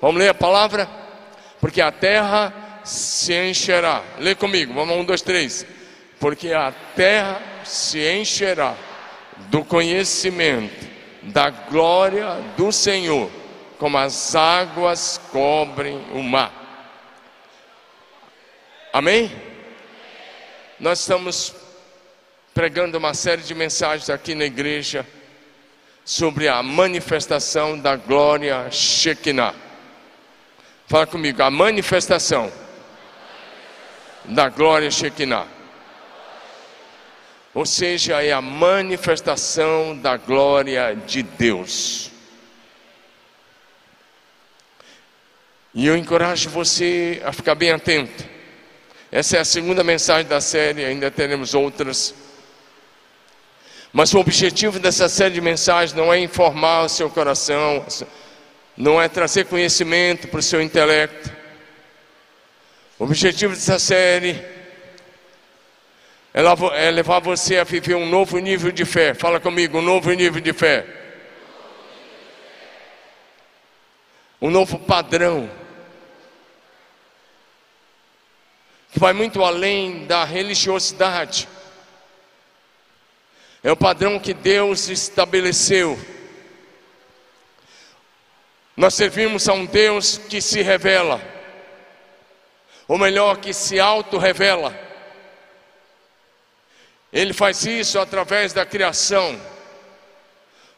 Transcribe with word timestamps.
Vamos 0.00 0.20
ler 0.20 0.28
a 0.28 0.34
palavra? 0.34 0.88
Porque 1.60 1.80
a 1.80 1.90
terra 1.90 2.52
se 2.84 3.34
encherá. 3.34 4.02
Lê 4.18 4.34
comigo, 4.34 4.72
vamos 4.74 4.96
um, 4.96 5.04
dois, 5.04 5.22
três. 5.22 5.66
Porque 6.20 6.52
a 6.52 6.72
terra 6.94 7.40
se 7.64 7.98
encherá 8.08 8.74
do 9.50 9.64
conhecimento 9.64 10.88
da 11.22 11.50
glória 11.50 12.36
do 12.56 12.72
Senhor, 12.72 13.30
como 13.78 13.98
as 13.98 14.34
águas 14.34 15.20
cobrem 15.30 16.00
o 16.12 16.22
mar. 16.22 16.52
Amém? 18.92 19.30
Nós 20.80 21.00
estamos 21.00 21.54
pregando 22.54 22.98
uma 22.98 23.14
série 23.14 23.42
de 23.42 23.54
mensagens 23.54 24.10
aqui 24.10 24.34
na 24.34 24.44
igreja 24.44 25.06
sobre 26.04 26.48
a 26.48 26.62
manifestação 26.62 27.78
da 27.78 27.94
glória 27.94 28.70
Shekinah. 28.70 29.67
Fala 30.88 31.06
comigo, 31.06 31.42
a 31.42 31.50
manifestação 31.50 32.50
da 34.24 34.48
glória 34.48 34.90
Shekinah. 34.90 35.46
Ou 37.52 37.66
seja, 37.66 38.22
é 38.22 38.32
a 38.32 38.40
manifestação 38.40 39.94
da 39.98 40.16
glória 40.16 40.96
de 41.06 41.22
Deus. 41.22 42.10
E 45.74 45.86
eu 45.86 45.94
encorajo 45.94 46.48
você 46.48 47.20
a 47.22 47.34
ficar 47.34 47.54
bem 47.54 47.70
atento. 47.70 48.24
Essa 49.12 49.36
é 49.36 49.40
a 49.40 49.44
segunda 49.44 49.84
mensagem 49.84 50.26
da 50.26 50.40
série, 50.40 50.86
ainda 50.86 51.10
teremos 51.10 51.52
outras. 51.52 52.14
Mas 53.92 54.14
o 54.14 54.20
objetivo 54.20 54.78
dessa 54.78 55.06
série 55.06 55.34
de 55.34 55.40
mensagens 55.42 55.92
não 55.92 56.10
é 56.10 56.18
informar 56.18 56.84
o 56.84 56.88
seu 56.88 57.10
coração, 57.10 57.84
não 58.78 59.02
é 59.02 59.08
trazer 59.08 59.46
conhecimento 59.46 60.28
para 60.28 60.38
o 60.38 60.42
seu 60.42 60.62
intelecto. 60.62 61.32
O 62.96 63.04
objetivo 63.04 63.52
dessa 63.52 63.76
série 63.76 64.40
é 66.32 66.90
levar 66.92 67.18
você 67.18 67.58
a 67.58 67.64
viver 67.64 67.96
um 67.96 68.08
novo 68.08 68.38
nível 68.38 68.70
de 68.70 68.84
fé. 68.84 69.14
Fala 69.14 69.40
comigo, 69.40 69.78
um 69.78 69.82
novo 69.82 70.12
nível 70.12 70.40
de 70.40 70.52
fé. 70.52 70.86
Um 74.40 74.48
novo 74.48 74.78
padrão. 74.78 75.50
Que 78.92 79.00
vai 79.00 79.12
muito 79.12 79.42
além 79.42 80.06
da 80.06 80.24
religiosidade 80.24 81.48
é 83.60 83.72
o 83.72 83.76
padrão 83.76 84.20
que 84.20 84.32
Deus 84.32 84.88
estabeleceu. 84.88 85.98
Nós 88.78 88.94
servimos 88.94 89.48
a 89.48 89.54
um 89.54 89.66
Deus 89.66 90.18
que 90.18 90.40
se 90.40 90.62
revela, 90.62 91.20
ou 92.86 92.96
melhor, 92.96 93.38
que 93.38 93.52
se 93.52 93.80
auto-revela. 93.80 94.72
Ele 97.12 97.32
faz 97.32 97.66
isso 97.66 97.98
através 97.98 98.52
da 98.52 98.64
criação. 98.64 99.36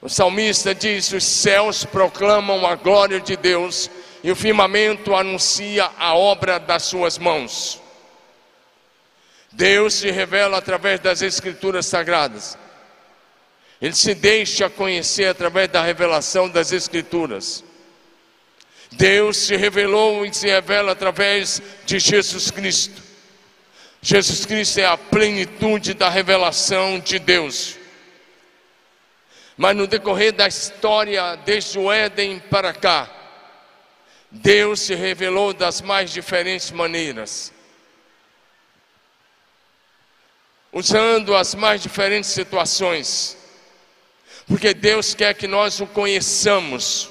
O 0.00 0.08
salmista 0.08 0.74
diz: 0.74 1.12
Os 1.12 1.24
céus 1.24 1.84
proclamam 1.84 2.66
a 2.66 2.74
glória 2.74 3.20
de 3.20 3.36
Deus, 3.36 3.90
e 4.24 4.30
o 4.30 4.36
firmamento 4.36 5.14
anuncia 5.14 5.90
a 5.98 6.14
obra 6.14 6.58
das 6.58 6.84
suas 6.84 7.18
mãos. 7.18 7.82
Deus 9.52 9.92
se 9.92 10.10
revela 10.10 10.56
através 10.56 11.00
das 11.00 11.20
Escrituras 11.20 11.84
sagradas. 11.84 12.56
Ele 13.78 13.94
se 13.94 14.14
deixa 14.14 14.70
conhecer 14.70 15.26
através 15.26 15.68
da 15.68 15.82
revelação 15.82 16.48
das 16.48 16.72
Escrituras. 16.72 17.68
Deus 18.92 19.36
se 19.36 19.56
revelou 19.56 20.24
e 20.24 20.34
se 20.34 20.46
revela 20.46 20.92
através 20.92 21.62
de 21.84 21.98
Jesus 21.98 22.50
Cristo. 22.50 23.02
Jesus 24.02 24.44
Cristo 24.46 24.78
é 24.78 24.86
a 24.86 24.96
plenitude 24.96 25.94
da 25.94 26.08
revelação 26.08 26.98
de 26.98 27.18
Deus. 27.18 27.76
Mas 29.56 29.76
no 29.76 29.86
decorrer 29.86 30.32
da 30.32 30.48
história, 30.48 31.36
desde 31.36 31.78
o 31.78 31.92
Éden 31.92 32.38
para 32.38 32.72
cá, 32.72 33.08
Deus 34.30 34.80
se 34.80 34.94
revelou 34.94 35.52
das 35.52 35.80
mais 35.80 36.10
diferentes 36.10 36.70
maneiras, 36.70 37.52
usando 40.72 41.34
as 41.34 41.54
mais 41.54 41.82
diferentes 41.82 42.30
situações 42.30 43.36
porque 44.50 44.74
Deus 44.74 45.14
quer 45.14 45.32
que 45.32 45.46
nós 45.46 45.80
o 45.80 45.86
conheçamos. 45.86 47.08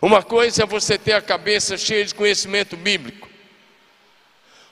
Uma 0.00 0.22
coisa 0.22 0.62
é 0.62 0.66
você 0.66 0.98
ter 0.98 1.12
a 1.12 1.22
cabeça 1.22 1.76
cheia 1.76 2.04
de 2.04 2.14
conhecimento 2.14 2.76
bíblico, 2.76 3.28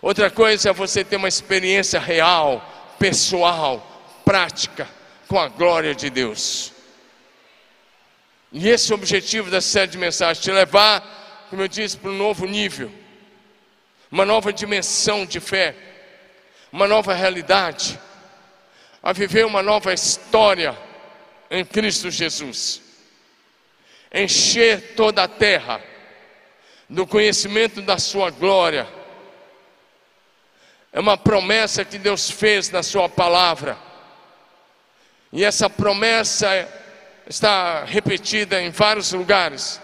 outra 0.03 0.31
coisa 0.31 0.71
é 0.71 0.73
você 0.73 1.03
ter 1.05 1.17
uma 1.17 1.29
experiência 1.29 1.99
real, 1.99 2.97
pessoal, 2.99 4.23
prática 4.25 4.89
com 5.29 5.39
a 5.39 5.49
glória 5.49 5.95
de 5.95 6.11
Deus. 6.11 6.73
E 8.53 8.69
esse 8.69 8.93
é 8.93 8.95
o 8.95 8.99
objetivo 8.99 9.51
da 9.51 9.61
série 9.61 9.91
de 9.91 9.99
mensagens: 9.99 10.45
te 10.45 10.51
levar, 10.53 11.47
como 11.51 11.63
eu 11.63 11.69
disse, 11.69 11.97
para 11.97 12.11
um 12.11 12.17
novo 12.17 12.47
nível, 12.47 12.93
uma 14.11 14.25
nova 14.25 14.53
dimensão 14.53 15.27
de 15.27 15.41
fé, 15.41 15.75
uma 16.71 16.87
nova 16.87 17.15
realidade 17.15 17.99
a 19.03 19.13
viver 19.13 19.45
uma 19.45 19.63
nova 19.63 19.93
história 19.93 20.75
em 21.51 21.63
Cristo 21.63 22.11
Jesus. 22.11 22.81
Encher 24.15 24.95
toda 24.95 25.25
a 25.25 25.29
terra 25.29 25.83
do 26.89 27.05
conhecimento 27.05 27.83
da 27.83 27.99
Sua 27.99 28.31
glória. 28.31 28.87
É 30.93 31.01
uma 31.01 31.19
promessa 31.19 31.85
que 31.85 31.99
Deus 31.99 32.31
fez 32.31 32.71
na 32.71 32.85
Sua 32.85 33.09
palavra. 33.09 33.77
E 35.33 35.45
essa 35.45 35.69
promessa 35.69 36.47
está 37.29 37.85
repetida 37.85 38.63
em 38.63 38.71
vários 38.71 39.13
lugares. 39.13 39.81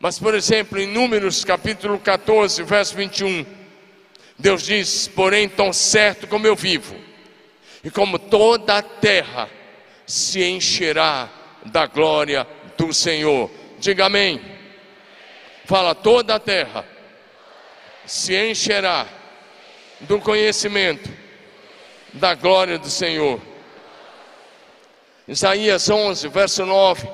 Mas, 0.00 0.18
por 0.18 0.34
exemplo, 0.34 0.80
em 0.80 0.86
Números 0.86 1.44
capítulo 1.44 1.98
14, 1.98 2.62
verso 2.62 2.94
21, 2.96 3.44
Deus 4.38 4.62
diz: 4.62 5.06
Porém, 5.08 5.48
tão 5.50 5.70
certo 5.70 6.26
como 6.26 6.46
eu 6.46 6.56
vivo, 6.56 6.96
e 7.84 7.90
como 7.90 8.18
toda 8.18 8.78
a 8.78 8.82
terra 8.82 9.50
se 10.06 10.42
encherá 10.42 11.28
da 11.66 11.86
glória 11.86 12.46
do 12.78 12.94
Senhor. 12.94 13.50
Diga 13.78 14.06
amém. 14.06 14.40
Fala, 15.66 15.94
toda 15.94 16.36
a 16.36 16.40
terra 16.40 16.86
se 18.06 18.34
encherá 18.34 19.06
do 20.00 20.18
conhecimento 20.18 21.10
da 22.14 22.34
glória 22.34 22.78
do 22.78 22.88
Senhor. 22.88 23.38
Isaías 25.26 25.90
11, 25.90 26.28
verso 26.28 26.64
9. 26.64 27.06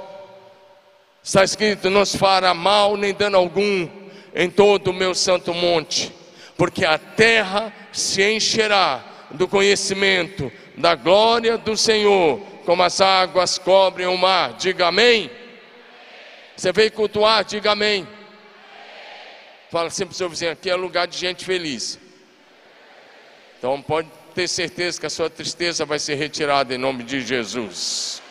Está 1.22 1.42
escrito: 1.42 1.90
Não 1.90 2.04
se 2.04 2.16
fará 2.16 2.54
mal 2.54 2.96
nem 2.96 3.12
dano 3.12 3.36
algum 3.36 3.88
em 4.34 4.48
todo 4.48 4.88
o 4.88 4.94
meu 4.94 5.14
santo 5.14 5.52
monte, 5.52 6.12
porque 6.56 6.84
a 6.84 6.98
terra 6.98 7.72
se 7.92 8.22
encherá 8.22 9.02
do 9.30 9.48
conhecimento 9.48 10.52
da 10.76 10.94
glória 10.94 11.56
do 11.56 11.76
Senhor, 11.76 12.38
como 12.64 12.82
as 12.82 13.00
águas 13.00 13.58
cobrem 13.58 14.06
o 14.06 14.16
mar. 14.16 14.54
Diga 14.54 14.88
amém. 14.88 15.30
Você 16.56 16.72
veio 16.72 16.92
cultuar, 16.92 17.44
diga 17.44 17.72
amém. 17.72 18.06
Fala 19.70 19.90
sempre 19.90 20.10
para 20.10 20.14
o 20.14 20.18
seu 20.18 20.28
vizinho: 20.28 20.52
aqui 20.52 20.70
é 20.70 20.74
lugar 20.76 21.06
de 21.06 21.18
gente 21.18 21.44
feliz. 21.44 21.98
Então 23.58 23.82
pode 23.82 24.08
ter 24.34 24.46
certeza 24.46 25.00
que 25.00 25.06
a 25.06 25.10
sua 25.10 25.28
tristeza 25.28 25.84
vai 25.84 25.98
ser 25.98 26.14
retirada 26.14 26.74
em 26.74 26.78
nome 26.78 27.02
de 27.02 27.20
Jesus. 27.20 28.22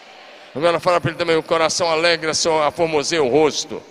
Agora 0.55 0.79
fala 0.79 1.01
para 1.01 1.11
ele 1.11 1.17
também: 1.17 1.35
o 1.35 1.43
coração 1.43 1.89
alegre 1.89 2.29
a 2.29 2.71
formoseia 2.71 3.21
o 3.21 3.27
rosto. 3.27 3.83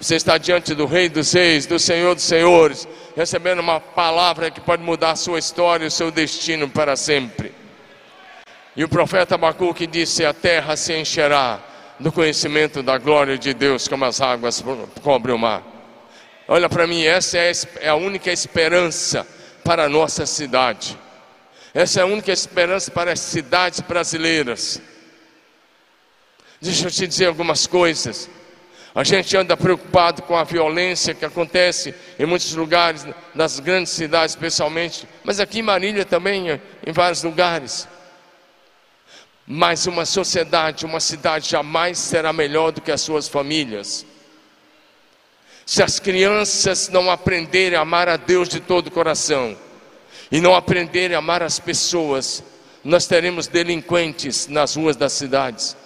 Você 0.00 0.16
está 0.16 0.36
diante 0.36 0.74
do 0.74 0.84
Rei 0.84 1.08
dos 1.08 1.32
Reis, 1.32 1.64
do 1.64 1.78
Senhor 1.78 2.16
dos 2.16 2.24
Senhores, 2.24 2.88
recebendo 3.14 3.60
uma 3.60 3.78
palavra 3.78 4.50
que 4.50 4.60
pode 4.60 4.82
mudar 4.82 5.12
a 5.12 5.16
sua 5.16 5.38
história 5.38 5.84
e 5.84 5.86
o 5.86 5.90
seu 5.92 6.10
destino 6.10 6.68
para 6.68 6.96
sempre. 6.96 7.54
E 8.74 8.82
o 8.82 8.88
profeta 8.88 9.36
Abacuque 9.36 9.86
disse: 9.86 10.24
A 10.24 10.34
terra 10.34 10.74
se 10.74 10.92
encherá 10.94 11.60
do 12.02 12.10
conhecimento 12.10 12.82
da 12.82 12.98
glória 12.98 13.38
de 13.38 13.54
Deus, 13.54 13.86
como 13.86 14.04
as 14.04 14.20
águas 14.20 14.62
cobrem 15.02 15.34
o 15.34 15.38
mar. 15.38 15.62
Olha 16.48 16.68
para 16.68 16.86
mim, 16.86 17.04
essa 17.04 17.38
é, 17.38 17.52
é 17.80 17.88
a 17.88 17.94
única 17.94 18.30
esperança 18.32 19.26
para 19.64 19.84
a 19.84 19.88
nossa 19.88 20.26
cidade. 20.26 20.98
Essa 21.72 22.00
é 22.00 22.02
a 22.02 22.06
única 22.06 22.32
esperança 22.32 22.90
para 22.90 23.12
as 23.12 23.20
cidades 23.20 23.80
brasileiras. 23.80 24.82
Deixa 26.60 26.86
eu 26.86 26.90
te 26.90 27.06
dizer 27.06 27.26
algumas 27.26 27.66
coisas. 27.66 28.28
A 28.94 29.04
gente 29.04 29.34
anda 29.36 29.56
preocupado 29.56 30.22
com 30.22 30.36
a 30.36 30.44
violência 30.44 31.14
que 31.14 31.24
acontece 31.24 31.94
em 32.18 32.26
muitos 32.26 32.52
lugares, 32.52 33.06
nas 33.34 33.58
grandes 33.60 33.92
cidades 33.92 34.34
especialmente, 34.34 35.08
mas 35.24 35.40
aqui 35.40 35.60
em 35.60 35.62
Marília 35.62 36.04
também, 36.04 36.60
em 36.86 36.92
vários 36.92 37.22
lugares. 37.22 37.88
Mas 39.54 39.86
uma 39.86 40.06
sociedade, 40.06 40.86
uma 40.86 40.98
cidade 40.98 41.50
jamais 41.50 41.98
será 41.98 42.32
melhor 42.32 42.72
do 42.72 42.80
que 42.80 42.90
as 42.90 43.02
suas 43.02 43.28
famílias. 43.28 44.06
Se 45.66 45.82
as 45.82 46.00
crianças 46.00 46.88
não 46.88 47.10
aprenderem 47.10 47.76
a 47.76 47.82
amar 47.82 48.08
a 48.08 48.16
Deus 48.16 48.48
de 48.48 48.60
todo 48.60 48.86
o 48.86 48.90
coração 48.90 49.54
e 50.30 50.40
não 50.40 50.54
aprenderem 50.54 51.14
a 51.14 51.18
amar 51.18 51.42
as 51.42 51.58
pessoas, 51.58 52.42
nós 52.82 53.06
teremos 53.06 53.46
delinquentes 53.46 54.46
nas 54.46 54.74
ruas 54.74 54.96
das 54.96 55.12
cidades. 55.12 55.76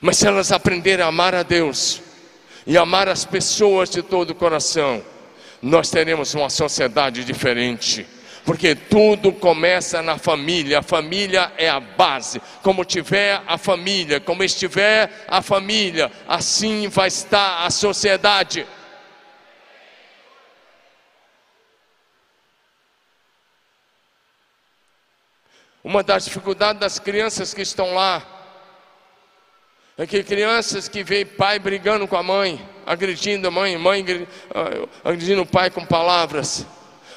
Mas 0.00 0.18
se 0.18 0.28
elas 0.28 0.52
aprenderem 0.52 1.04
a 1.04 1.08
amar 1.08 1.34
a 1.34 1.42
Deus 1.42 2.00
e 2.64 2.78
amar 2.78 3.08
as 3.08 3.24
pessoas 3.24 3.90
de 3.90 4.00
todo 4.00 4.30
o 4.30 4.34
coração, 4.36 5.02
nós 5.60 5.90
teremos 5.90 6.34
uma 6.34 6.48
sociedade 6.48 7.24
diferente. 7.24 8.06
Porque 8.44 8.74
tudo 8.74 9.32
começa 9.32 10.02
na 10.02 10.18
família, 10.18 10.80
a 10.80 10.82
família 10.82 11.52
é 11.56 11.68
a 11.68 11.78
base. 11.78 12.42
Como 12.62 12.84
tiver 12.84 13.40
a 13.46 13.56
família, 13.56 14.20
como 14.20 14.42
estiver 14.42 15.24
a 15.28 15.40
família, 15.40 16.10
assim 16.26 16.88
vai 16.88 17.08
estar 17.08 17.64
a 17.64 17.70
sociedade. 17.70 18.66
Uma 25.84 26.02
das 26.02 26.24
dificuldades 26.24 26.80
das 26.80 26.98
crianças 26.98 27.54
que 27.54 27.62
estão 27.62 27.94
lá 27.94 28.22
é 29.96 30.06
que 30.06 30.22
crianças 30.24 30.88
que 30.88 31.04
veem 31.04 31.26
pai 31.26 31.58
brigando 31.58 32.08
com 32.08 32.16
a 32.16 32.22
mãe, 32.22 32.60
agredindo 32.86 33.46
a 33.46 33.50
mãe, 33.50 33.76
mãe 33.76 34.04
ah, 34.54 34.88
agredindo 35.04 35.42
o 35.42 35.46
pai 35.46 35.70
com 35.70 35.84
palavras, 35.84 36.66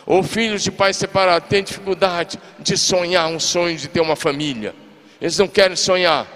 ou 0.05 0.21
filhos 0.21 0.61
de 0.61 0.71
pais 0.71 0.97
separados 0.97 1.49
têm 1.49 1.63
dificuldade 1.63 2.39
de 2.59 2.77
sonhar 2.77 3.27
um 3.27 3.39
sonho 3.39 3.75
de 3.75 3.87
ter 3.87 4.01
uma 4.01 4.15
família. 4.15 4.75
Eles 5.19 5.37
não 5.37 5.47
querem 5.47 5.75
sonhar. 5.75 6.27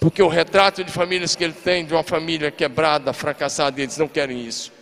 Porque 0.00 0.22
o 0.22 0.28
retrato 0.28 0.82
de 0.82 0.90
famílias 0.90 1.36
que 1.36 1.44
ele 1.44 1.52
tem, 1.52 1.84
de 1.84 1.92
uma 1.92 2.02
família 2.02 2.50
quebrada, 2.50 3.12
fracassada, 3.12 3.80
eles 3.80 3.98
não 3.98 4.08
querem 4.08 4.44
isso. 4.44 4.72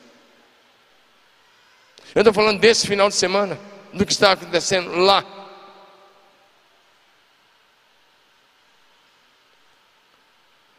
Eu 2.15 2.20
estou 2.20 2.32
falando 2.32 2.59
desse 2.59 2.87
final 2.87 3.09
de 3.09 3.15
semana, 3.17 3.59
do 3.93 4.06
que 4.06 4.12
está 4.12 4.32
acontecendo 4.32 4.97
lá. 4.97 5.25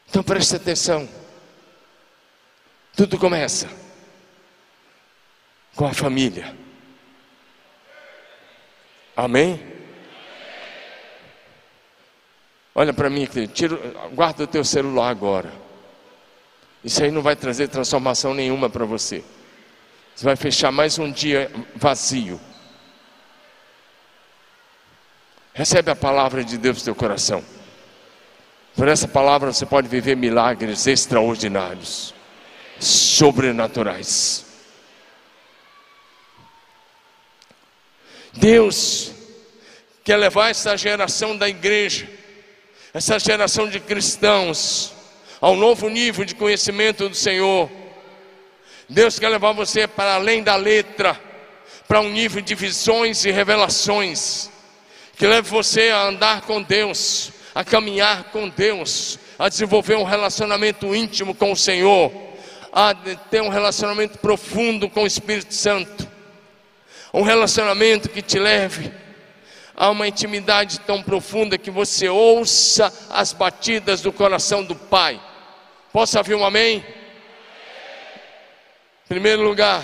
Então 0.10 0.24
preste 0.24 0.56
atenção. 0.56 1.08
Tudo 2.96 3.20
começa 3.20 3.70
com 5.76 5.86
a 5.86 5.94
família. 5.94 6.69
Amém? 9.20 9.60
Olha 12.74 12.94
para 12.94 13.10
mim, 13.10 13.26
querido, 13.26 13.52
tira, 13.52 13.76
guarda 14.14 14.46
o 14.46 14.48
teu 14.48 14.64
celular 14.64 15.10
agora. 15.10 15.52
Isso 16.86 17.04
aí 17.04 17.12
não 17.12 17.22
vai 17.22 17.36
trazer 17.36 17.68
transformação 17.68 18.34
nenhuma 18.34 18.70
para 18.70 18.86
você. 18.86 19.22
Você 20.16 20.24
vai 20.24 20.38
fechar 20.38 20.72
mais 20.72 20.98
um 20.98 21.12
dia 21.12 21.52
vazio. 21.76 22.40
Recebe 25.54 25.92
a 25.92 25.96
palavra 25.98 26.42
de 26.42 26.58
Deus 26.58 26.78
no 26.78 26.86
teu 26.86 26.96
coração. 26.96 27.44
Por 28.74 28.88
essa 28.88 29.06
palavra 29.06 29.52
você 29.52 29.66
pode 29.66 29.90
viver 29.90 30.16
milagres 30.16 30.88
extraordinários, 30.88 32.16
sobrenaturais. 32.80 34.49
Deus 38.34 39.12
quer 40.04 40.18
levar 40.18 40.50
essa 40.50 40.76
geração 40.78 41.38
da 41.38 41.48
igreja, 41.48 42.08
essa 42.94 43.20
geração 43.20 43.68
de 43.70 43.80
cristãos, 43.80 44.94
ao 45.40 45.56
novo 45.56 45.90
nível 45.90 46.26
de 46.26 46.36
conhecimento 46.36 47.08
do 47.08 47.16
Senhor. 47.16 47.70
Deus 48.88 49.20
quer 49.20 49.30
levar 49.30 49.54
você 49.54 49.88
para 49.88 50.16
além 50.16 50.42
da 50.42 50.56
letra, 50.56 51.20
para 51.88 52.02
um 52.02 52.10
nível 52.10 52.42
de 52.42 52.56
visões 52.56 53.24
e 53.26 53.32
revelações, 53.32 54.50
que 55.16 55.28
leve 55.28 55.50
você 55.50 55.90
a 55.90 56.04
andar 56.04 56.42
com 56.42 56.62
Deus, 56.62 57.32
a 57.54 57.64
caminhar 57.64 58.26
com 58.26 58.50
Deus, 58.50 59.20
a 59.38 59.48
desenvolver 59.48 59.96
um 59.96 60.04
relacionamento 60.04 60.96
íntimo 60.96 61.36
com 61.36 61.52
o 61.52 61.56
Senhor, 61.56 62.12
a 62.72 62.94
ter 62.94 63.42
um 63.42 63.50
relacionamento 63.50 64.18
profundo 64.18 64.90
com 64.90 65.04
o 65.04 65.08
Espírito 65.08 65.54
Santo. 65.54 66.09
Um 67.14 67.22
relacionamento 67.22 68.10
que 68.10 68.22
te 68.22 68.38
leve 68.38 68.92
a 69.76 69.90
uma 69.90 70.08
intimidade 70.08 70.80
tão 70.82 71.02
profunda 71.02 71.58
que 71.58 71.72
você 71.72 72.10
ouça 72.10 72.94
as 73.10 73.32
batidas 73.32 74.02
do 74.02 74.12
coração 74.12 74.64
do 74.64 74.76
Pai. 74.76 75.20
Posso 75.94 76.18
ouvir 76.18 76.36
um 76.36 76.46
amém? 76.46 76.86
Em 79.06 79.08
primeiro 79.08 79.42
lugar, 79.42 79.84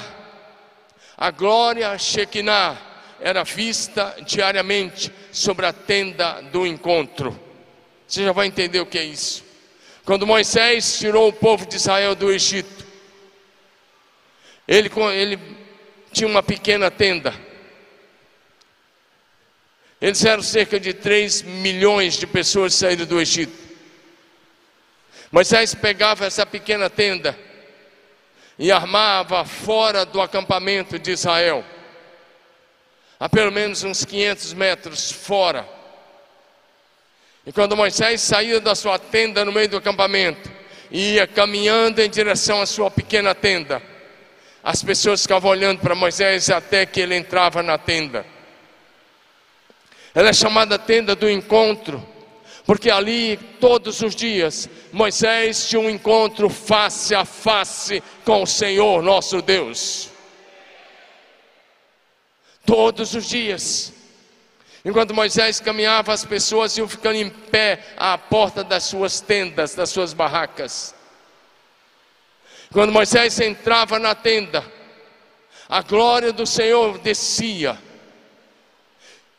a 1.17 1.31
glória 1.31 1.97
Shekinah 1.97 2.77
era 3.19 3.43
vista 3.43 4.15
diariamente 4.25 5.11
sobre 5.31 5.65
a 5.65 5.73
tenda 5.73 6.41
do 6.51 6.67
encontro. 6.67 7.39
Você 8.05 8.23
já 8.23 8.33
vai 8.33 8.47
entender 8.47 8.81
o 8.81 8.85
que 8.85 8.99
é 8.99 9.03
isso. 9.03 9.43
Quando 10.03 10.27
Moisés 10.27 10.99
tirou 10.99 11.29
o 11.29 11.33
povo 11.33 11.65
de 11.65 11.77
Israel 11.77 12.13
do 12.13 12.31
Egito, 12.31 12.85
ele, 14.67 14.91
ele 15.13 15.39
tinha 16.15 16.29
uma 16.29 16.41
pequena 16.41 16.89
tenda. 16.89 17.33
Eles 19.99 20.23
eram 20.23 20.41
cerca 20.41 20.79
de 20.79 20.93
3 20.93 21.41
milhões 21.41 22.15
de 22.15 22.25
pessoas 22.25 22.73
saíram 22.73 23.05
do 23.05 23.19
Egito. 23.19 23.65
Moisés 25.29 25.75
pegava 25.75 26.25
essa 26.25 26.45
pequena 26.45 26.89
tenda 26.89 27.37
e 28.57 28.71
armava 28.71 29.43
fora 29.43 30.05
do 30.05 30.21
acampamento 30.21 30.97
de 30.97 31.11
Israel, 31.11 31.65
a 33.19 33.27
pelo 33.27 33.51
menos 33.51 33.83
uns 33.83 34.05
500 34.05 34.53
metros 34.53 35.11
fora. 35.11 35.67
E 37.45 37.51
quando 37.51 37.75
Moisés 37.75 38.21
saía 38.21 38.61
da 38.61 38.73
sua 38.73 38.97
tenda 38.97 39.43
no 39.43 39.51
meio 39.51 39.67
do 39.67 39.77
acampamento, 39.77 40.49
ia 40.89 41.27
caminhando 41.27 42.01
em 42.01 42.09
direção 42.09 42.61
à 42.61 42.65
sua 42.65 42.89
pequena 42.89 43.35
tenda, 43.35 43.81
as 44.65 44.81
pessoas 44.81 45.21
ficavam 45.21 45.51
olhando 45.51 45.79
para 45.79 45.93
Moisés 45.93 46.49
até 46.49 46.87
que 46.87 46.99
ele 46.99 47.15
entrava 47.15 47.61
na 47.61 47.77
tenda. 47.77 48.25
Ela 50.11 50.29
é 50.29 50.33
chamada 50.33 50.79
tenda 50.79 51.15
do 51.15 51.29
encontro, 51.29 52.03
porque 52.65 52.89
ali 52.89 53.37
todos 53.61 54.01
os 54.01 54.15
dias 54.15 54.67
Moisés 54.91 55.69
tinha 55.69 55.79
um 55.79 55.87
encontro 55.87 56.49
face 56.49 57.13
a 57.13 57.23
face 57.23 58.01
com 58.25 58.41
o 58.41 58.47
Senhor 58.47 59.03
nosso 59.03 59.39
Deus. 59.39 60.09
Todos 62.65 63.13
os 63.13 63.29
dias. 63.29 63.93
Enquanto 64.83 65.13
Moisés 65.13 65.59
caminhava, 65.59 66.11
as 66.11 66.25
pessoas 66.25 66.75
iam 66.75 66.87
ficando 66.87 67.17
em 67.17 67.29
pé 67.29 67.85
à 67.95 68.17
porta 68.17 68.63
das 68.63 68.85
suas 68.85 69.21
tendas, 69.21 69.75
das 69.75 69.91
suas 69.91 70.11
barracas. 70.11 70.94
Quando 72.71 72.91
Moisés 72.91 73.39
entrava 73.39 73.99
na 73.99 74.15
tenda, 74.15 74.63
a 75.67 75.81
glória 75.81 76.31
do 76.31 76.45
Senhor 76.45 76.97
descia. 76.99 77.77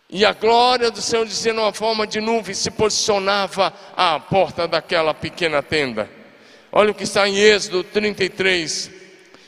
E 0.08 0.24
a 0.24 0.32
glória 0.32 0.90
do 0.90 1.02
Senhor 1.02 1.26
descia 1.26 1.52
numa 1.52 1.72
forma 1.72 2.06
de 2.06 2.20
nuvem 2.20 2.54
se 2.54 2.70
posicionava 2.70 3.72
à 3.96 4.18
porta 4.20 4.68
daquela 4.68 5.12
pequena 5.12 5.62
tenda. 5.62 6.08
Olha 6.70 6.90
o 6.90 6.94
que 6.94 7.04
está 7.04 7.28
em 7.28 7.36
Êxodo 7.36 7.82
33, 7.82 8.90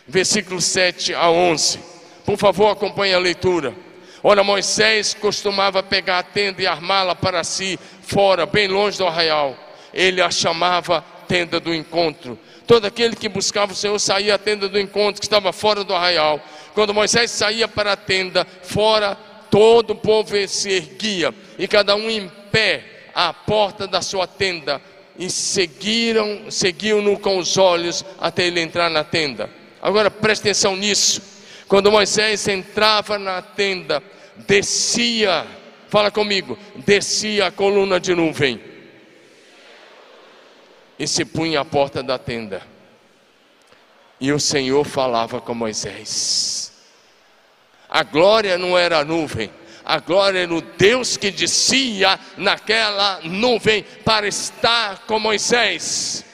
versículo 0.07 0.61
7 0.61 1.15
a 1.15 1.31
11. 1.31 1.79
Por 2.25 2.37
favor, 2.37 2.71
acompanhe 2.71 3.15
a 3.15 3.19
leitura. 3.19 3.75
Ora, 4.23 4.43
Moisés 4.43 5.15
costumava 5.15 5.83
pegar 5.83 6.19
a 6.19 6.23
tenda 6.23 6.61
e 6.61 6.67
armá-la 6.67 7.15
para 7.15 7.45
si, 7.45 7.79
fora, 8.03 8.47
bem 8.47 8.67
longe 8.67 8.99
do 8.99 9.07
arraial. 9.07 9.57
Ele 9.95 10.21
a 10.21 10.31
chamava 10.31 11.05
tenda 11.29 11.61
do 11.61 11.73
encontro 11.73 12.39
Todo 12.69 12.85
aquele 12.85 13.17
que 13.17 13.31
buscava 13.31 13.73
o 13.73 13.75
Senhor 13.75 13.99
saía 13.99 14.35
à 14.35 14.39
tenda 14.39 14.69
do 14.69 14.79
encontro, 14.79 15.19
que 15.19 15.25
estava 15.25 15.55
fora 15.55 15.83
do 15.83 15.95
arraial. 15.95 16.39
Quando 16.75 16.93
Moisés 16.93 17.31
saía 17.31 17.67
para 17.67 17.93
a 17.93 17.97
tenda, 17.97 18.47
fora, 18.63 19.17
todo 19.51 19.93
o 19.93 19.97
povo 19.97 20.37
se 20.47 20.71
erguia, 20.71 21.35
e 21.59 21.67
cada 21.67 21.97
um 21.97 22.11
em 22.11 22.31
pé 22.53 22.85
à 23.15 23.33
porta 23.33 23.87
da 23.87 24.03
sua 24.03 24.27
tenda, 24.27 24.83
e 25.19 25.31
seguiram, 25.31 26.51
seguiam-no 26.51 27.19
com 27.19 27.39
os 27.39 27.57
olhos 27.57 28.05
até 28.21 28.47
ele 28.47 28.61
entrar 28.61 28.91
na 28.91 29.03
tenda. 29.03 29.49
Agora 29.81 30.11
preste 30.11 30.43
atenção 30.43 30.77
nisso. 30.77 31.23
Quando 31.67 31.91
Moisés 31.91 32.47
entrava 32.49 33.19
na 33.19 33.41
tenda, 33.41 34.03
descia, 34.47 35.47
fala 35.89 36.11
comigo, 36.11 36.59
descia 36.85 37.47
a 37.47 37.51
coluna 37.51 37.99
de 37.99 38.15
nuvem 38.15 38.68
e 40.99 41.07
se 41.07 41.25
punha 41.25 41.61
à 41.61 41.65
porta 41.65 42.03
da 42.03 42.19
tenda. 42.19 42.63
E 44.21 44.33
o 44.33 44.41
Senhor 44.41 44.85
falava 44.85 45.41
com 45.41 45.55
Moisés. 45.55 46.73
A 47.89 48.03
glória 48.03 48.59
não 48.59 48.77
era 48.77 48.99
a 48.99 49.05
nuvem, 49.05 49.51
a 49.85 49.99
glória 50.01 50.41
era 50.41 50.55
o 50.55 50.61
Deus 50.61 51.17
que 51.17 51.31
descia 51.31 52.19
naquela 52.37 53.21
nuvem 53.23 53.83
para 54.05 54.27
estar 54.27 55.07
com 55.07 55.19
Moisés. 55.19 56.25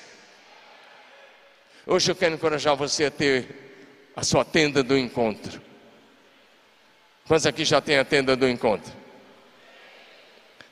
Hoje 1.87 2.11
eu 2.11 2.17
quero 2.17 2.35
encorajar 2.35 2.75
você 2.75 3.05
a 3.05 3.11
ter 3.11 4.11
a 4.17 4.25
sua 4.25 4.45
tenda 4.45 4.83
do 4.83 4.97
encontro. 4.97 5.61
Quantos 7.27 7.47
aqui 7.47 7.65
já 7.65 7.81
tem 7.81 7.99
a 7.99 8.05
tenda 8.05 8.35
do 8.35 8.49
encontro? 8.49 9.04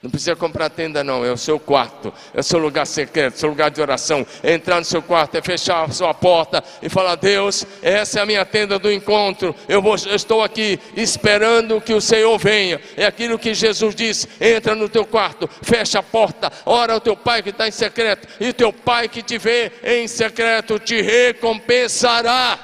Não 0.02 0.10
precisa 0.10 0.34
comprar 0.34 0.68
tenda, 0.68 1.04
não. 1.04 1.24
É 1.24 1.30
o 1.30 1.36
seu 1.36 1.60
quarto, 1.60 2.12
é 2.34 2.40
o 2.40 2.42
seu 2.42 2.58
lugar 2.58 2.84
secreto, 2.84 3.38
seu 3.38 3.48
lugar 3.48 3.70
de 3.70 3.80
oração. 3.80 4.26
É 4.42 4.52
entrar 4.52 4.80
no 4.80 4.84
seu 4.84 5.00
quarto, 5.00 5.36
é 5.36 5.42
fechar 5.42 5.84
a 5.84 5.92
sua 5.92 6.12
porta 6.12 6.62
e 6.82 6.88
falar: 6.88 7.14
Deus, 7.14 7.64
essa 7.80 8.18
é 8.18 8.22
a 8.22 8.26
minha 8.26 8.44
tenda 8.44 8.80
do 8.80 8.90
encontro. 8.90 9.54
Eu, 9.68 9.80
vou, 9.80 9.94
eu 10.06 10.16
estou 10.16 10.42
aqui 10.42 10.76
esperando 10.96 11.80
que 11.80 11.94
o 11.94 12.00
Senhor 12.00 12.36
venha. 12.36 12.80
É 12.96 13.06
aquilo 13.06 13.38
que 13.38 13.54
Jesus 13.54 13.94
disse: 13.94 14.28
entra 14.40 14.74
no 14.74 14.88
teu 14.88 15.06
quarto, 15.06 15.48
fecha 15.62 16.00
a 16.00 16.02
porta, 16.02 16.50
ora 16.66 16.94
ao 16.94 17.00
teu 17.00 17.16
pai 17.16 17.40
que 17.40 17.50
está 17.50 17.68
em 17.68 17.72
secreto, 17.72 18.26
e 18.40 18.48
o 18.48 18.54
teu 18.54 18.72
pai 18.72 19.08
que 19.08 19.22
te 19.22 19.38
vê 19.38 19.70
em 19.84 20.08
secreto 20.08 20.80
te 20.80 21.00
recompensará. 21.00 22.58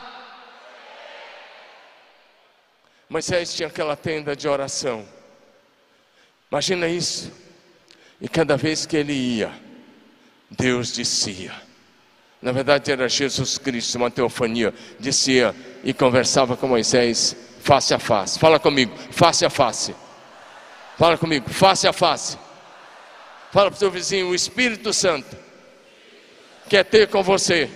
Moisés 3.09 3.55
tinha 3.55 3.69
aquela 3.69 3.95
tenda 3.95 4.35
de 4.35 4.49
oração. 4.49 5.18
Imagina 6.51 6.89
isso. 6.89 7.31
E 8.21 8.29
cada 8.29 8.57
vez 8.57 8.87
que 8.87 8.97
ele 8.97 9.13
ia, 9.13 9.53
Deus 10.51 10.93
descia. 10.93 11.53
Na 12.41 12.53
verdade 12.53 12.91
era 12.91 13.09
Jesus 13.09 13.59
Cristo, 13.59 13.97
uma 13.97 14.11
teofania, 14.11 14.73
descia 14.99 15.55
e 15.85 15.93
conversava 15.93 16.57
com 16.57 16.69
Moisés 16.69 17.37
face 17.61 17.93
a 17.93 17.99
face. 17.99 18.39
Fala 18.39 18.59
comigo, 18.59 18.97
face 19.11 19.45
a 19.45 19.51
face. 19.51 19.95
Fala 20.97 21.19
comigo, 21.19 21.49
face 21.51 21.87
a 21.87 21.93
face. 21.93 22.39
Fala 23.53 23.71
para 23.71 23.77
o 23.77 23.79
seu 23.79 23.91
vizinho, 23.91 24.29
o 24.29 24.35
Espírito 24.35 24.93
Santo 24.93 25.37
quer 26.69 26.85
ter 26.85 27.09
com 27.09 27.23
você 27.23 27.71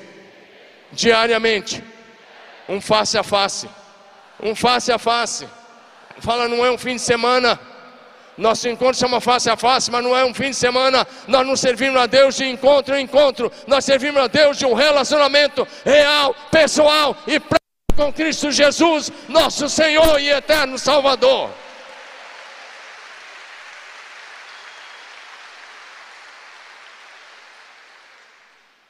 diariamente 0.93 1.83
um 2.69 2.81
face 2.81 3.19
a 3.19 3.23
face. 3.23 3.69
Um 4.41 4.55
face 4.55 4.93
a 4.93 4.99
face. 4.99 5.47
Fala, 6.21 6.49
não 6.49 6.65
é 6.65 6.71
um 6.71 6.79
fim 6.79 6.97
de 6.97 7.03
semana 7.03 7.59
nosso 8.37 8.69
encontro 8.69 8.95
chama 8.95 9.21
face 9.21 9.51
a 9.51 9.57
face, 9.57 9.91
mas 9.91 10.03
não 10.03 10.17
é 10.17 10.25
um 10.25 10.33
fim 10.33 10.51
de 10.51 10.57
semana. 10.57 11.07
Nós 11.29 11.47
não 11.47 11.55
servimos 11.57 12.01
a 12.01 12.07
Deus 12.07 12.37
de 12.37 12.47
encontro 12.47 12.97
em 12.97 13.05
encontro. 13.05 13.53
Nós 13.67 13.85
servimos 13.85 14.23
a 14.23 14.27
Deus 14.27 14.57
de 14.59 14.65
um 14.65 14.73
relacionamento 14.73 15.67
real, 15.85 16.35
pessoal 16.51 17.17
e 17.27 17.39
prático 17.39 17.63
com 17.95 18.13
Cristo 18.13 18.51
Jesus, 18.51 19.13
nosso 19.29 19.69
Senhor 19.69 20.19
e 20.19 20.31
eterno 20.31 20.79
Salvador. 20.79 21.51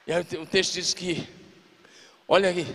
E 0.06 0.12
aí 0.12 0.24
o 0.38 0.46
texto 0.46 0.74
diz 0.74 0.94
que, 0.94 1.28
olha 2.28 2.48
aí, 2.48 2.66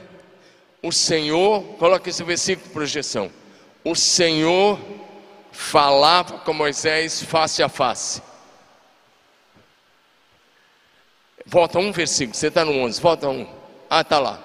o 0.81 0.91
Senhor, 0.91 1.63
coloca 1.77 2.09
esse 2.09 2.23
versículo 2.23 2.67
de 2.67 2.73
projeção. 2.73 3.31
O 3.83 3.95
Senhor 3.95 4.79
falava 5.57 6.37
com 6.39 6.53
Moisés 6.53 7.23
face 7.23 7.63
a 7.63 7.67
face. 7.67 8.21
Volta 11.45 11.79
um 11.79 11.91
versículo, 11.91 12.35
você 12.35 12.47
está 12.47 12.63
no 12.63 12.71
11, 12.83 13.01
volta 13.01 13.27
um. 13.27 13.47
Ah, 13.89 14.01
está 14.01 14.19
lá. 14.19 14.39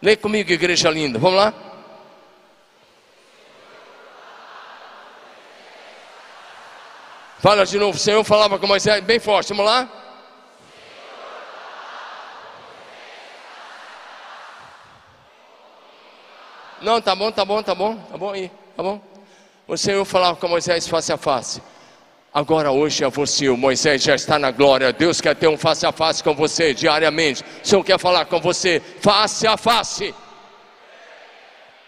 Lê 0.00 0.16
comigo, 0.16 0.52
igreja 0.52 0.88
linda, 0.88 1.18
vamos 1.18 1.36
lá? 1.36 1.52
Fala 7.38 7.66
de 7.66 7.78
novo, 7.78 7.96
o 7.96 8.00
Senhor 8.00 8.22
falava 8.22 8.58
com 8.58 8.66
Moisés, 8.66 9.02
bem 9.02 9.18
forte, 9.18 9.48
vamos 9.48 9.66
lá? 9.66 9.88
Não, 16.80 17.00
tá 17.00 17.14
bom, 17.16 17.32
tá 17.32 17.44
bom, 17.44 17.62
tá 17.62 17.74
bom, 17.74 17.96
tá 17.96 18.16
bom 18.16 18.30
aí, 18.30 18.50
tá 18.76 18.82
bom. 18.82 19.15
O 19.68 19.76
Senhor 19.76 20.04
falava 20.04 20.36
com 20.36 20.48
Moisés 20.48 20.86
face 20.86 21.12
a 21.12 21.16
face. 21.16 21.60
Agora 22.32 22.70
hoje 22.70 23.02
é 23.02 23.08
você, 23.08 23.48
o 23.48 23.56
Moisés 23.56 24.02
já 24.02 24.14
está 24.14 24.38
na 24.38 24.50
glória. 24.50 24.92
Deus 24.92 25.20
quer 25.20 25.34
ter 25.34 25.48
um 25.48 25.56
face 25.56 25.86
a 25.86 25.92
face 25.92 26.22
com 26.22 26.34
você 26.34 26.74
diariamente. 26.74 27.42
O 27.64 27.66
Senhor 27.66 27.82
quer 27.82 27.98
falar 27.98 28.26
com 28.26 28.38
você 28.40 28.80
face 29.00 29.46
a 29.46 29.56
face. 29.56 30.14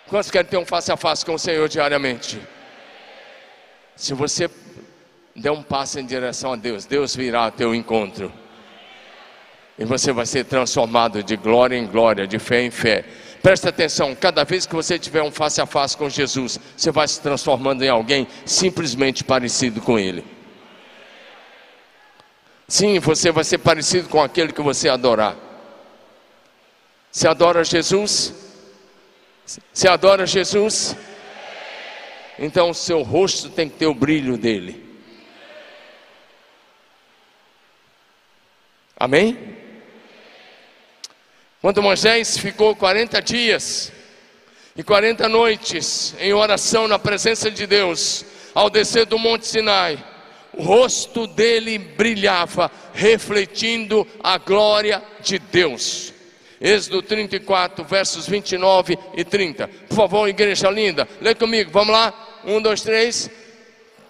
Quantos 0.08 0.30
querem 0.30 0.50
ter 0.50 0.56
um 0.56 0.64
face 0.64 0.90
a 0.90 0.96
face 0.96 1.24
com 1.24 1.34
o 1.34 1.38
Senhor 1.38 1.68
diariamente? 1.68 2.40
Se 3.94 4.14
você 4.14 4.50
der 5.36 5.50
um 5.52 5.62
passo 5.62 6.00
em 6.00 6.06
direção 6.06 6.54
a 6.54 6.56
Deus, 6.56 6.86
Deus 6.86 7.14
virá 7.14 7.44
ao 7.44 7.52
teu 7.52 7.74
encontro. 7.74 8.32
E 9.78 9.84
você 9.84 10.10
vai 10.10 10.26
ser 10.26 10.44
transformado 10.44 11.22
de 11.22 11.36
glória 11.36 11.76
em 11.76 11.86
glória, 11.86 12.26
de 12.26 12.38
fé 12.38 12.62
em 12.62 12.70
fé. 12.70 13.04
Presta 13.42 13.68
atenção, 13.68 14.14
cada 14.14 14.44
vez 14.44 14.66
que 14.66 14.74
você 14.74 14.98
tiver 14.98 15.22
um 15.22 15.30
face 15.30 15.60
a 15.60 15.66
face 15.66 15.96
com 15.96 16.08
Jesus, 16.08 16.58
você 16.76 16.90
vai 16.90 17.06
se 17.06 17.20
transformando 17.20 17.84
em 17.84 17.88
alguém 17.88 18.26
simplesmente 18.44 19.22
parecido 19.22 19.80
com 19.80 19.98
Ele. 19.98 20.24
Sim, 22.66 22.98
você 22.98 23.30
vai 23.30 23.44
ser 23.44 23.58
parecido 23.58 24.08
com 24.08 24.22
aquele 24.22 24.52
que 24.52 24.60
você 24.60 24.88
adorar. 24.88 25.36
Você 27.10 27.26
adora 27.26 27.64
Jesus? 27.64 28.34
Você 29.72 29.88
adora 29.88 30.26
Jesus? 30.26 30.94
Então 32.38 32.70
o 32.70 32.74
seu 32.74 33.02
rosto 33.02 33.48
tem 33.48 33.68
que 33.68 33.78
ter 33.78 33.86
o 33.86 33.94
brilho 33.94 34.36
dele. 34.36 34.86
Amém? 38.96 39.57
Quando 41.60 41.82
Moisés 41.82 42.38
ficou 42.38 42.76
40 42.76 43.20
dias 43.20 43.92
e 44.76 44.82
40 44.84 45.28
noites 45.28 46.14
em 46.20 46.32
oração 46.32 46.86
na 46.86 47.00
presença 47.00 47.50
de 47.50 47.66
Deus, 47.66 48.24
ao 48.54 48.70
descer 48.70 49.06
do 49.06 49.18
Monte 49.18 49.44
Sinai, 49.44 49.98
o 50.52 50.62
rosto 50.62 51.26
dele 51.26 51.76
brilhava, 51.76 52.70
refletindo 52.94 54.06
a 54.22 54.38
glória 54.38 55.02
de 55.20 55.40
Deus. 55.40 56.14
Êxodo 56.60 57.02
34, 57.02 57.84
versos 57.84 58.28
29 58.28 58.96
e 59.16 59.24
30. 59.24 59.66
Por 59.88 59.96
favor, 59.96 60.28
igreja 60.28 60.70
linda, 60.70 61.08
lê 61.20 61.34
comigo, 61.34 61.72
vamos 61.72 61.92
lá? 61.92 62.40
Um, 62.44 62.62
dois, 62.62 62.82
três. 62.82 63.28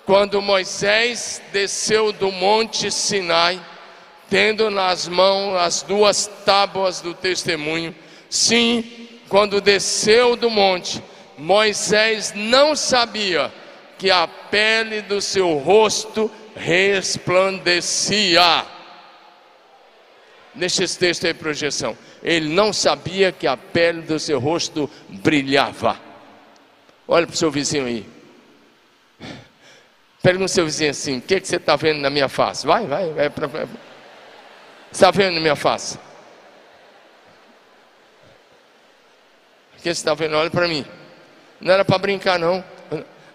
Quando 0.04 0.42
Moisés 0.42 1.40
desceu 1.50 2.12
do 2.12 2.30
Monte 2.30 2.90
Sinai, 2.90 3.58
tendo 4.28 4.70
nas 4.70 5.08
mãos 5.08 5.56
as 5.56 5.82
duas 5.82 6.26
tábuas 6.44 7.00
do 7.00 7.14
testemunho. 7.14 7.94
Sim, 8.28 9.08
quando 9.28 9.60
desceu 9.60 10.36
do 10.36 10.50
monte, 10.50 11.02
Moisés 11.36 12.32
não 12.34 12.74
sabia 12.74 13.52
que 13.96 14.10
a 14.10 14.26
pele 14.26 15.02
do 15.02 15.20
seu 15.20 15.56
rosto 15.58 16.30
resplandecia. 16.54 18.64
Esse 20.60 20.98
texto 20.98 21.26
aí, 21.26 21.34
projeção. 21.34 21.96
Ele 22.22 22.48
não 22.48 22.72
sabia 22.72 23.30
que 23.30 23.46
a 23.46 23.56
pele 23.56 24.02
do 24.02 24.18
seu 24.18 24.40
rosto 24.40 24.90
brilhava. 25.08 25.98
Olha 27.06 27.26
para 27.26 27.34
o 27.34 27.36
seu 27.36 27.50
vizinho 27.50 27.86
aí. 27.86 28.04
Pergunta 30.22 30.44
ao 30.44 30.48
seu 30.48 30.64
vizinho 30.64 30.90
assim: 30.90 31.18
o 31.18 31.22
que, 31.22 31.40
que 31.40 31.46
você 31.46 31.56
está 31.56 31.76
vendo 31.76 32.00
na 32.00 32.10
minha 32.10 32.28
face? 32.28 32.66
Vai, 32.66 32.86
vai, 32.86 33.12
vai. 33.12 33.30
Pra... 33.30 33.48
Está 34.92 35.10
vendo 35.10 35.40
minha 35.40 35.56
face? 35.56 35.98
O 39.74 39.76
que 39.76 39.82
você 39.84 39.90
está 39.90 40.14
vendo? 40.14 40.36
Olha 40.36 40.50
para 40.50 40.66
mim. 40.66 40.84
Não 41.60 41.72
era 41.72 41.84
para 41.84 41.98
brincar, 41.98 42.38
não. 42.38 42.64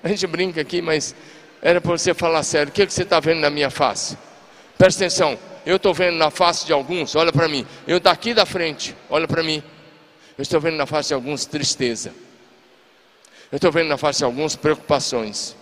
A 0.04 0.08
gente 0.10 0.28
brinca 0.28 0.60
aqui, 0.62 0.82
mas 0.82 1.16
era 1.62 1.80
para 1.80 1.92
você 1.92 2.14
falar 2.14 2.44
sério. 2.44 2.70
O 2.70 2.72
que 2.74 2.86
você 2.86 3.04
está 3.04 3.20
vendo 3.20 3.40
na 3.40 3.50
minha 3.50 3.70
face? 3.70 4.18
Presta 4.78 5.06
atenção. 5.06 5.40
Eu 5.66 5.78
estou 5.78 5.94
vendo 5.94 6.18
na 6.18 6.30
face 6.30 6.66
de 6.66 6.74
alguns, 6.74 7.16
olha 7.16 7.32
para 7.32 7.48
mim. 7.48 7.66
Eu 7.88 8.00
daqui 8.00 8.34
da 8.34 8.46
frente, 8.46 8.96
olha 9.10 9.28
para 9.28 9.42
mim. 9.42 9.64
Eu 10.38 10.42
estou 10.42 10.60
vendo 10.60 10.76
na 10.76 10.86
face 10.86 11.10
de 11.10 11.14
alguns 11.14 11.46
tristeza. 11.46 12.14
Eu 13.50 13.58
estou 13.58 13.72
vendo 13.72 13.88
na 13.88 13.98
face 13.98 14.20
de 14.20 14.26
alguns 14.26 14.56
preocupações. 14.56 15.56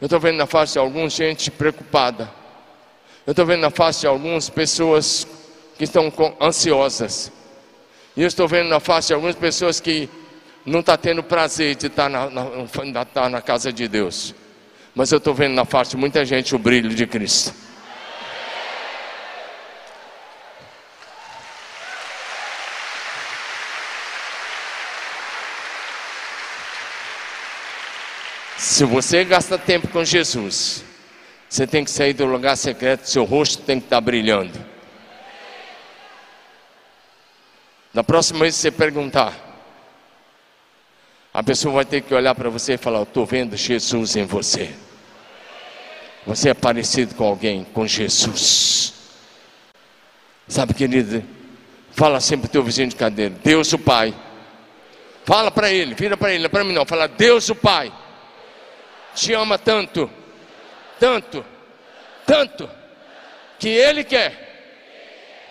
Eu 0.00 0.06
estou 0.06 0.20
vendo 0.20 0.36
na 0.36 0.46
face 0.46 0.74
de 0.74 0.78
alguns 0.78 1.14
gente 1.14 1.50
preocupada. 1.50 2.30
Eu 3.26 3.32
estou 3.32 3.44
vendo 3.44 3.60
na 3.60 3.70
face 3.70 4.00
de 4.00 4.06
algumas 4.06 4.48
pessoas 4.48 5.26
que 5.76 5.84
estão 5.84 6.12
ansiosas. 6.40 7.30
E 8.16 8.22
eu 8.22 8.26
estou 8.26 8.48
vendo 8.48 8.68
na 8.68 8.80
face 8.80 9.08
de 9.08 9.14
algumas 9.14 9.36
pessoas 9.36 9.78
que 9.78 10.08
não 10.64 10.80
estão 10.80 10.96
tá 10.96 11.02
tendo 11.02 11.22
prazer 11.22 11.74
de 11.74 11.86
estar 11.86 12.04
tá 12.04 12.08
na, 12.08 12.30
na, 12.30 13.02
estar 13.02 13.30
na 13.30 13.40
casa 13.40 13.72
de 13.72 13.86
Deus. 13.86 14.34
Mas 14.94 15.12
eu 15.12 15.18
estou 15.18 15.34
vendo 15.34 15.54
na 15.54 15.64
face 15.64 15.92
de 15.92 15.96
muita 15.96 16.24
gente 16.24 16.54
o 16.54 16.58
brilho 16.58 16.90
de 16.90 17.06
Cristo. 17.06 17.54
Se 28.56 28.84
você 28.84 29.24
gasta 29.24 29.58
tempo 29.58 29.88
com 29.88 30.04
Jesus, 30.04 30.84
você 31.50 31.66
tem 31.66 31.84
que 31.84 31.90
sair 31.90 32.12
do 32.12 32.24
lugar 32.26 32.56
secreto, 32.56 33.06
seu 33.06 33.24
rosto 33.24 33.64
tem 33.64 33.80
que 33.80 33.86
estar 33.86 34.00
brilhando. 34.00 34.56
Na 37.92 38.04
próxima 38.04 38.38
vez 38.40 38.54
que 38.54 38.60
você 38.60 38.70
perguntar, 38.70 39.34
a 41.34 41.42
pessoa 41.42 41.74
vai 41.74 41.84
ter 41.84 42.02
que 42.02 42.14
olhar 42.14 42.36
para 42.36 42.48
você 42.48 42.74
e 42.74 42.76
falar: 42.76 43.02
estou 43.02 43.26
vendo 43.26 43.56
Jesus 43.56 44.14
em 44.14 44.24
você. 44.24 44.72
Você 46.24 46.50
é 46.50 46.54
parecido 46.54 47.16
com 47.16 47.24
alguém, 47.24 47.64
com 47.64 47.84
Jesus. 47.84 48.94
Sabe, 50.46 50.72
querido, 50.72 51.24
fala 51.90 52.20
sempre 52.20 52.46
o 52.46 52.50
teu 52.50 52.62
vizinho 52.62 52.88
de 52.88 52.94
cadeira: 52.94 53.34
Deus 53.42 53.72
o 53.72 53.78
Pai. 53.78 54.14
Fala 55.24 55.50
para 55.50 55.72
ele, 55.72 55.94
vira 55.94 56.16
para 56.16 56.30
ele, 56.30 56.38
não 56.38 56.46
é 56.46 56.48
para 56.48 56.62
mim 56.62 56.72
não. 56.72 56.86
Fala: 56.86 57.08
Deus 57.08 57.48
o 57.48 57.56
Pai 57.56 57.92
te 59.16 59.32
ama 59.32 59.58
tanto, 59.58 60.08
tanto, 61.00 61.44
tanto, 62.26 62.70
que 63.58 63.68
Ele 63.68 64.04
quer 64.04 64.48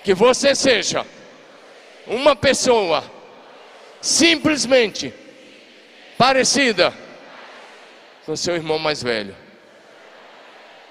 que 0.04 0.14
você 0.14 0.56
seja 0.56 1.06
uma 2.08 2.36
pessoa 2.36 3.04
simplesmente 4.00 5.14
parecida 6.18 6.94
com 8.26 8.36
seu 8.36 8.56
irmão 8.56 8.80
mais 8.80 9.04
velho. 9.04 9.36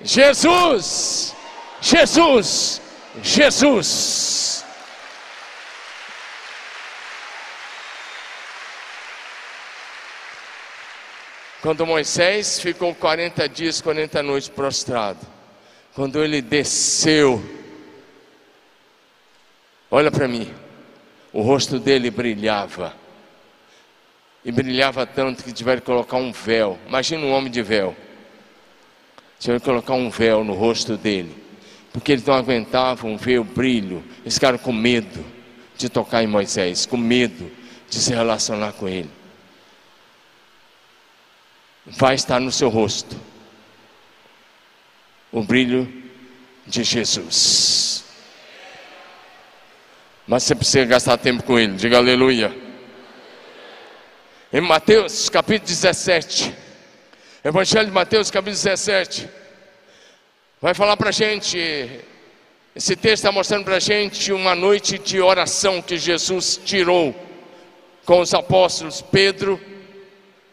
Jesus, 0.01 1.35
Jesus, 1.81 2.81
Jesus. 3.23 4.58
Quando 11.61 11.85
Moisés 11.85 12.61
ficou 12.61 12.95
40 12.95 13.49
dias, 13.49 13.81
40 13.81 14.23
noites 14.23 14.49
prostrado, 14.49 15.19
quando 15.93 16.23
ele 16.23 16.41
desceu, 16.41 17.43
olha 19.91 20.09
para 20.09 20.29
mim, 20.29 20.55
o 21.33 21.43
rosto 21.43 21.81
dele 21.81 22.13
brilhava, 22.13 22.95
e 24.45 24.53
brilhava 24.53 25.05
tanto 25.05 25.43
que 25.43 25.53
tiveram 25.53 25.81
que 25.81 25.87
colocar 25.87 26.17
um 26.17 26.31
véu. 26.31 26.79
Imagina 26.87 27.27
um 27.27 27.33
homem 27.33 27.51
de 27.51 27.61
véu, 27.61 27.97
tiveram 29.41 29.59
que 29.59 29.67
colocar 29.67 29.95
um 29.95 30.09
véu 30.11 30.45
no 30.45 30.55
rosto 30.55 30.97
dele, 30.97 31.35
porque 31.93 32.13
eles 32.13 32.25
não 32.25 32.35
aguentavam 32.35 33.17
ver 33.17 33.41
o 33.41 33.45
brilho, 33.45 34.05
eles 34.21 34.35
ficaram 34.35 34.59
com 34.59 34.73
medo 34.73 35.25
de 35.77 35.89
tocar 35.89 36.23
em 36.23 36.29
Moisés, 36.29 36.87
com 36.87 36.97
medo 36.97 37.51
de 37.91 37.97
se 37.99 38.15
relacionar 38.15 38.75
com 38.75 38.89
ele 38.89 39.18
vai 41.91 42.15
estar 42.15 42.41
no 42.41 42.53
seu 42.53 42.69
rosto. 42.69 43.17
O 45.33 45.43
brilho 45.43 45.91
de 46.67 46.85
Jesus. 46.85 48.05
Mas 50.27 50.43
você 50.43 50.55
precisa 50.55 50.85
gastar 50.85 51.17
tempo 51.17 51.43
com 51.43 51.59
ele, 51.59 51.75
diga 51.75 51.97
aleluia. 51.97 52.55
Em 54.53 54.61
Mateus 54.61 55.29
capítulo 55.29 55.69
17, 55.69 56.55
Evangelho 57.45 57.87
de 57.87 57.93
Mateus 57.93 58.31
capítulo 58.31 58.57
17, 58.57 59.29
vai 60.61 60.75
falar 60.75 60.97
para 60.97 61.11
a 61.11 61.13
gente, 61.13 61.59
esse 62.75 62.97
texto 62.97 63.25
está 63.25 63.33
mostrando 63.33 63.65
para 63.65 63.77
a 63.77 63.81
gente 63.81 64.33
uma 64.33 64.55
noite 64.55 64.99
de 64.99 65.21
oração 65.21 65.81
que 65.81 65.97
Jesus 65.97 66.61
tirou 66.65 67.15
com 68.05 68.21
os 68.21 68.33
apóstolos 68.33 69.03
Pedro, 69.03 69.61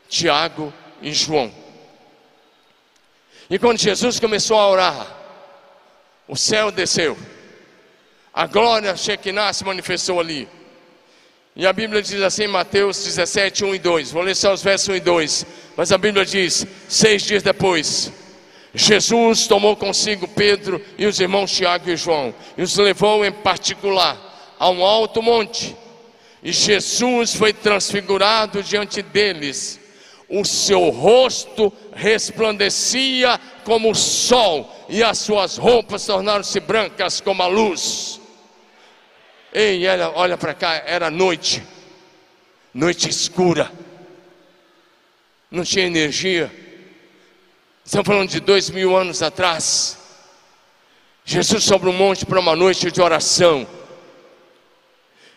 Tiago 0.10 0.74
e 1.02 1.14
João. 1.14 1.52
E 3.50 3.60
quando 3.60 3.80
Jesus 3.80 4.20
começou 4.20 4.58
a 4.58 4.68
orar, 4.68 5.08
o 6.28 6.36
céu 6.36 6.72
desceu, 6.72 7.18
a 8.34 8.48
glória 8.48 8.96
Shekinah 8.96 9.54
se 9.54 9.64
manifestou 9.64 10.20
ali. 10.20 10.48
E 11.56 11.66
a 11.66 11.72
Bíblia 11.72 12.02
diz 12.02 12.22
assim 12.22 12.44
em 12.44 12.48
Mateus 12.48 13.04
17, 13.04 13.64
1 13.64 13.76
e 13.76 13.80
2. 13.80 14.12
Vou 14.12 14.24
ler 14.24 14.36
só 14.36 14.54
os 14.54 14.62
versos 14.62 14.90
1 14.90 14.96
e 14.96 15.00
2. 15.00 15.46
Mas 15.78 15.92
a 15.92 15.98
Bíblia 15.98 16.26
diz: 16.26 16.68
seis 16.90 17.24
dias 17.24 17.44
depois, 17.44 18.12
Jesus 18.74 19.48
tomou 19.48 19.78
consigo 19.78 20.28
Pedro 20.28 20.84
e 20.98 21.06
os 21.06 21.18
irmãos 21.20 21.52
Tiago 21.52 21.90
e 21.90 21.96
João, 21.96 22.36
e 22.58 22.62
os 22.62 22.76
levou 22.76 23.24
em 23.24 23.32
particular 23.32 24.18
a 24.60 24.70
um 24.70 24.84
alto 24.84 25.22
monte. 25.22 25.76
E 26.44 26.52
Jesus 26.52 27.34
foi 27.34 27.54
transfigurado 27.54 28.62
diante 28.62 29.02
deles 29.02 29.80
o 30.30 30.44
seu 30.44 30.90
rosto 30.90 31.72
resplandecia 31.94 33.40
como 33.64 33.92
o 33.92 33.96
sol, 33.96 34.86
e 34.90 35.04
as 35.04 35.18
suas 35.20 35.58
roupas 35.58 36.06
tornaram-se 36.06 36.60
brancas 36.60 37.20
como 37.22 37.42
a 37.42 37.48
luz. 37.48 38.20
Ei, 39.54 39.86
ela, 39.86 40.12
olha 40.16 40.38
para 40.38 40.54
cá, 40.54 40.84
era 40.86 41.10
noite, 41.10 41.64
noite 42.74 43.10
escura, 43.10 43.72
não 45.50 45.64
tinha 45.64 45.86
energia. 45.86 46.52
Estamos 47.84 48.08
falando 48.08 48.30
de 48.30 48.40
dois 48.40 48.70
mil 48.70 48.96
anos 48.98 49.22
atrás. 49.22 49.98
Jesus 51.24 51.64
sobre 51.64 51.90
o 51.90 51.94
monte 51.94 52.26
para 52.26 52.40
uma 52.40 52.56
noite 52.56 52.92
de 52.92 53.02
oração. 53.02 53.68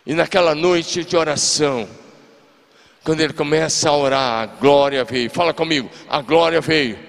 E 0.05 0.15
naquela 0.15 0.55
noite 0.55 1.05
de 1.05 1.17
oração, 1.17 1.89
quando 3.09 3.23
ele 3.23 3.33
começa 3.33 3.89
a 3.89 3.97
orar, 3.97 4.43
a 4.43 4.45
glória 4.45 5.03
veio. 5.03 5.31
Fala 5.31 5.55
comigo, 5.55 5.89
a 6.11 6.21
glória 6.21 6.61
veio. 6.61 7.08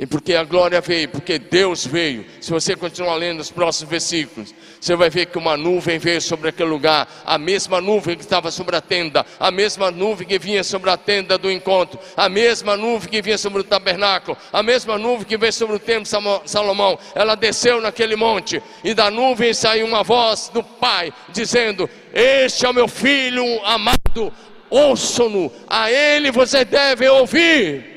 E 0.00 0.06
porque 0.06 0.34
a 0.34 0.42
glória 0.44 0.80
veio, 0.80 1.10
porque 1.10 1.38
Deus 1.38 1.86
veio. 1.86 2.24
Se 2.40 2.50
você 2.50 2.74
continuar 2.74 3.16
lendo 3.16 3.40
os 3.40 3.50
próximos 3.50 3.90
versículos, 3.90 4.54
você 4.80 4.96
vai 4.96 5.10
ver 5.10 5.26
que 5.26 5.36
uma 5.36 5.58
nuvem 5.58 5.98
veio 5.98 6.22
sobre 6.22 6.48
aquele 6.48 6.70
lugar, 6.70 7.06
a 7.22 7.36
mesma 7.36 7.82
nuvem 7.82 8.16
que 8.16 8.22
estava 8.22 8.50
sobre 8.50 8.74
a 8.74 8.80
tenda, 8.80 9.26
a 9.38 9.50
mesma 9.50 9.90
nuvem 9.90 10.26
que 10.26 10.38
vinha 10.38 10.64
sobre 10.64 10.88
a 10.88 10.96
tenda 10.96 11.36
do 11.36 11.52
encontro, 11.52 12.00
a 12.16 12.30
mesma 12.30 12.78
nuvem 12.78 13.10
que 13.10 13.20
vinha 13.20 13.36
sobre 13.36 13.60
o 13.60 13.64
tabernáculo, 13.64 14.38
a 14.50 14.62
mesma 14.62 14.96
nuvem 14.96 15.26
que 15.26 15.36
veio 15.36 15.52
sobre 15.52 15.76
o 15.76 15.78
templo 15.78 16.04
de 16.04 16.50
Salomão. 16.50 16.98
Ela 17.14 17.34
desceu 17.34 17.78
naquele 17.78 18.16
monte, 18.16 18.62
e 18.82 18.94
da 18.94 19.10
nuvem 19.10 19.52
saiu 19.52 19.84
uma 19.84 20.02
voz 20.02 20.50
do 20.50 20.62
Pai, 20.62 21.12
dizendo: 21.28 21.90
este 22.14 22.64
é 22.64 22.70
o 22.70 22.72
meu 22.72 22.88
filho 22.88 23.44
amado, 23.66 24.32
ouçam-no, 24.70 25.52
a 25.68 25.90
ele 25.92 26.30
você 26.30 26.64
deve 26.64 27.06
ouvir. 27.06 27.89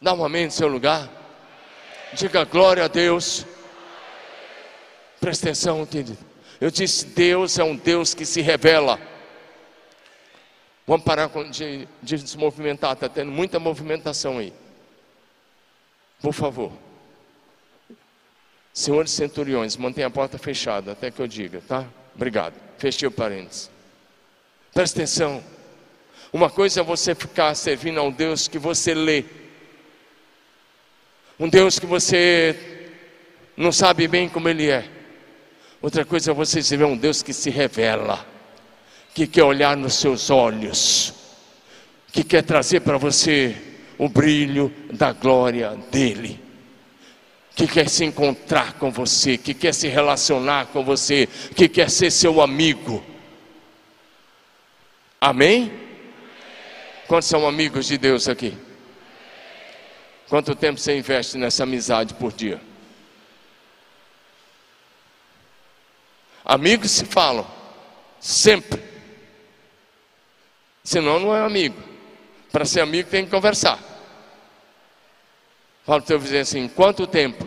Dá 0.00 0.12
um 0.12 0.24
amém 0.24 0.46
no 0.46 0.50
seu 0.50 0.68
lugar. 0.68 1.08
Diga 2.12 2.44
glória 2.44 2.84
a 2.84 2.88
Deus. 2.88 3.46
Presta 5.20 5.46
atenção, 5.46 5.82
entendido. 5.82 6.18
Eu 6.60 6.70
disse: 6.70 7.06
Deus 7.06 7.58
é 7.58 7.64
um 7.64 7.76
Deus 7.76 8.14
que 8.14 8.24
se 8.24 8.40
revela. 8.40 8.98
Vamos 10.86 11.04
parar 11.04 11.28
de, 11.50 11.88
de 12.00 12.28
se 12.28 12.38
movimentar, 12.38 12.92
está 12.92 13.08
tendo 13.08 13.32
muita 13.32 13.58
movimentação 13.58 14.38
aí. 14.38 14.52
Por 16.20 16.32
favor. 16.32 16.72
Senhores 18.72 19.10
centuriões, 19.10 19.76
mantenha 19.76 20.06
a 20.06 20.10
porta 20.10 20.38
fechada 20.38 20.92
até 20.92 21.10
que 21.10 21.18
eu 21.18 21.26
diga, 21.26 21.62
tá? 21.66 21.86
Obrigado. 22.14 22.54
Fechei 22.78 23.08
o 23.08 23.10
parênteses. 23.10 23.70
Presta 24.72 25.00
atenção. 25.00 25.42
Uma 26.32 26.50
coisa 26.50 26.80
é 26.80 26.84
você 26.84 27.14
ficar 27.14 27.54
servindo 27.54 27.98
a 27.98 28.02
um 28.02 28.12
Deus 28.12 28.46
que 28.46 28.58
você 28.58 28.94
lê. 28.94 29.24
Um 31.38 31.48
Deus 31.48 31.78
que 31.78 31.86
você 31.86 32.56
não 33.56 33.72
sabe 33.72 34.08
bem 34.08 34.28
como 34.28 34.48
Ele 34.48 34.70
é. 34.70 34.84
Outra 35.80 36.04
coisa 36.04 36.30
é 36.30 36.34
você 36.34 36.60
a 36.82 36.86
um 36.86 36.96
Deus 36.96 37.22
que 37.22 37.32
se 37.32 37.50
revela, 37.50 38.26
que 39.14 39.26
quer 39.26 39.44
olhar 39.44 39.76
nos 39.76 39.94
seus 39.94 40.30
olhos, 40.30 41.12
que 42.12 42.24
quer 42.24 42.42
trazer 42.42 42.80
para 42.80 42.96
você 42.96 43.56
o 43.98 44.08
brilho 44.08 44.72
da 44.92 45.12
glória 45.12 45.76
dEle 45.90 46.46
que 47.56 47.66
quer 47.66 47.88
se 47.88 48.04
encontrar 48.04 48.74
com 48.74 48.90
você, 48.90 49.38
que 49.38 49.54
quer 49.54 49.72
se 49.72 49.88
relacionar 49.88 50.66
com 50.66 50.84
você, 50.84 51.26
que 51.56 51.66
quer 51.66 51.88
ser 51.88 52.12
seu 52.12 52.42
amigo. 52.42 53.02
Amém? 55.18 55.72
Quantos 57.08 57.26
são 57.26 57.48
amigos 57.48 57.86
de 57.86 57.96
Deus 57.96 58.28
aqui? 58.28 58.54
Quanto 60.28 60.54
tempo 60.56 60.78
você 60.78 60.96
investe 60.96 61.38
nessa 61.38 61.62
amizade 61.62 62.14
por 62.14 62.32
dia? 62.32 62.60
Amigos 66.44 66.90
se 66.90 67.04
falam, 67.04 67.46
sempre. 68.20 68.82
Senão 70.82 71.18
não 71.18 71.34
é 71.34 71.44
amigo. 71.44 71.80
Para 72.52 72.64
ser 72.64 72.80
amigo 72.80 73.10
tem 73.10 73.24
que 73.24 73.30
conversar. 73.30 73.78
Fala 75.84 76.00
para 76.00 76.04
o 76.04 76.06
teu 76.06 76.18
vizinho 76.18 76.42
assim: 76.42 76.68
quanto 76.68 77.06
tempo 77.06 77.46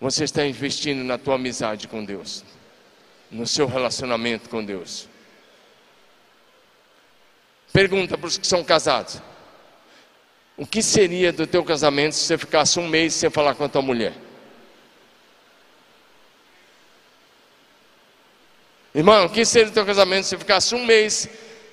você 0.00 0.24
está 0.24 0.46
investindo 0.46 1.02
na 1.02 1.18
tua 1.18 1.34
amizade 1.34 1.88
com 1.88 2.04
Deus, 2.04 2.44
no 3.30 3.46
seu 3.46 3.66
relacionamento 3.66 4.48
com 4.48 4.64
Deus? 4.64 5.08
Pergunta 7.72 8.16
para 8.16 8.26
os 8.26 8.38
que 8.38 8.46
são 8.46 8.62
casados: 8.64 9.20
O 10.56 10.66
que 10.66 10.82
seria 10.82 11.32
do 11.32 11.46
teu 11.46 11.62
casamento 11.62 12.14
se 12.14 12.24
você 12.24 12.38
ficasse 12.38 12.78
um 12.78 12.88
mês 12.88 13.12
sem 13.12 13.28
falar 13.28 13.54
com 13.54 13.64
a 13.64 13.68
tua 13.68 13.82
mulher? 13.82 14.14
Irmão, 18.94 19.26
o 19.26 19.28
que 19.28 19.44
seria 19.44 19.68
do 19.68 19.74
teu 19.74 19.84
casamento 19.84 20.24
se 20.24 20.30
você 20.30 20.38
ficasse 20.38 20.74
um 20.74 20.84
mês 20.86 21.28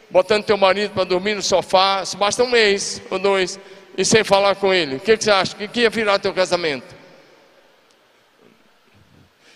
botando 0.10 0.44
teu 0.44 0.58
marido 0.58 0.94
para 0.94 1.06
dormir 1.06 1.36
no 1.36 1.42
sofá, 1.42 2.04
se 2.04 2.18
basta 2.18 2.44
um 2.44 2.50
mês 2.50 3.02
ou 3.10 3.18
dois, 3.18 3.58
e 3.98 4.04
sem 4.04 4.24
falar 4.24 4.56
com 4.56 4.74
ele? 4.74 4.98
O 4.98 5.00
que, 5.00 5.16
que 5.16 5.24
você 5.24 5.32
acha? 5.32 5.56
O 5.56 5.70
que 5.70 5.80
ia 5.80 5.90
virar 5.90 6.20
teu 6.20 6.34
casamento? 6.34 6.94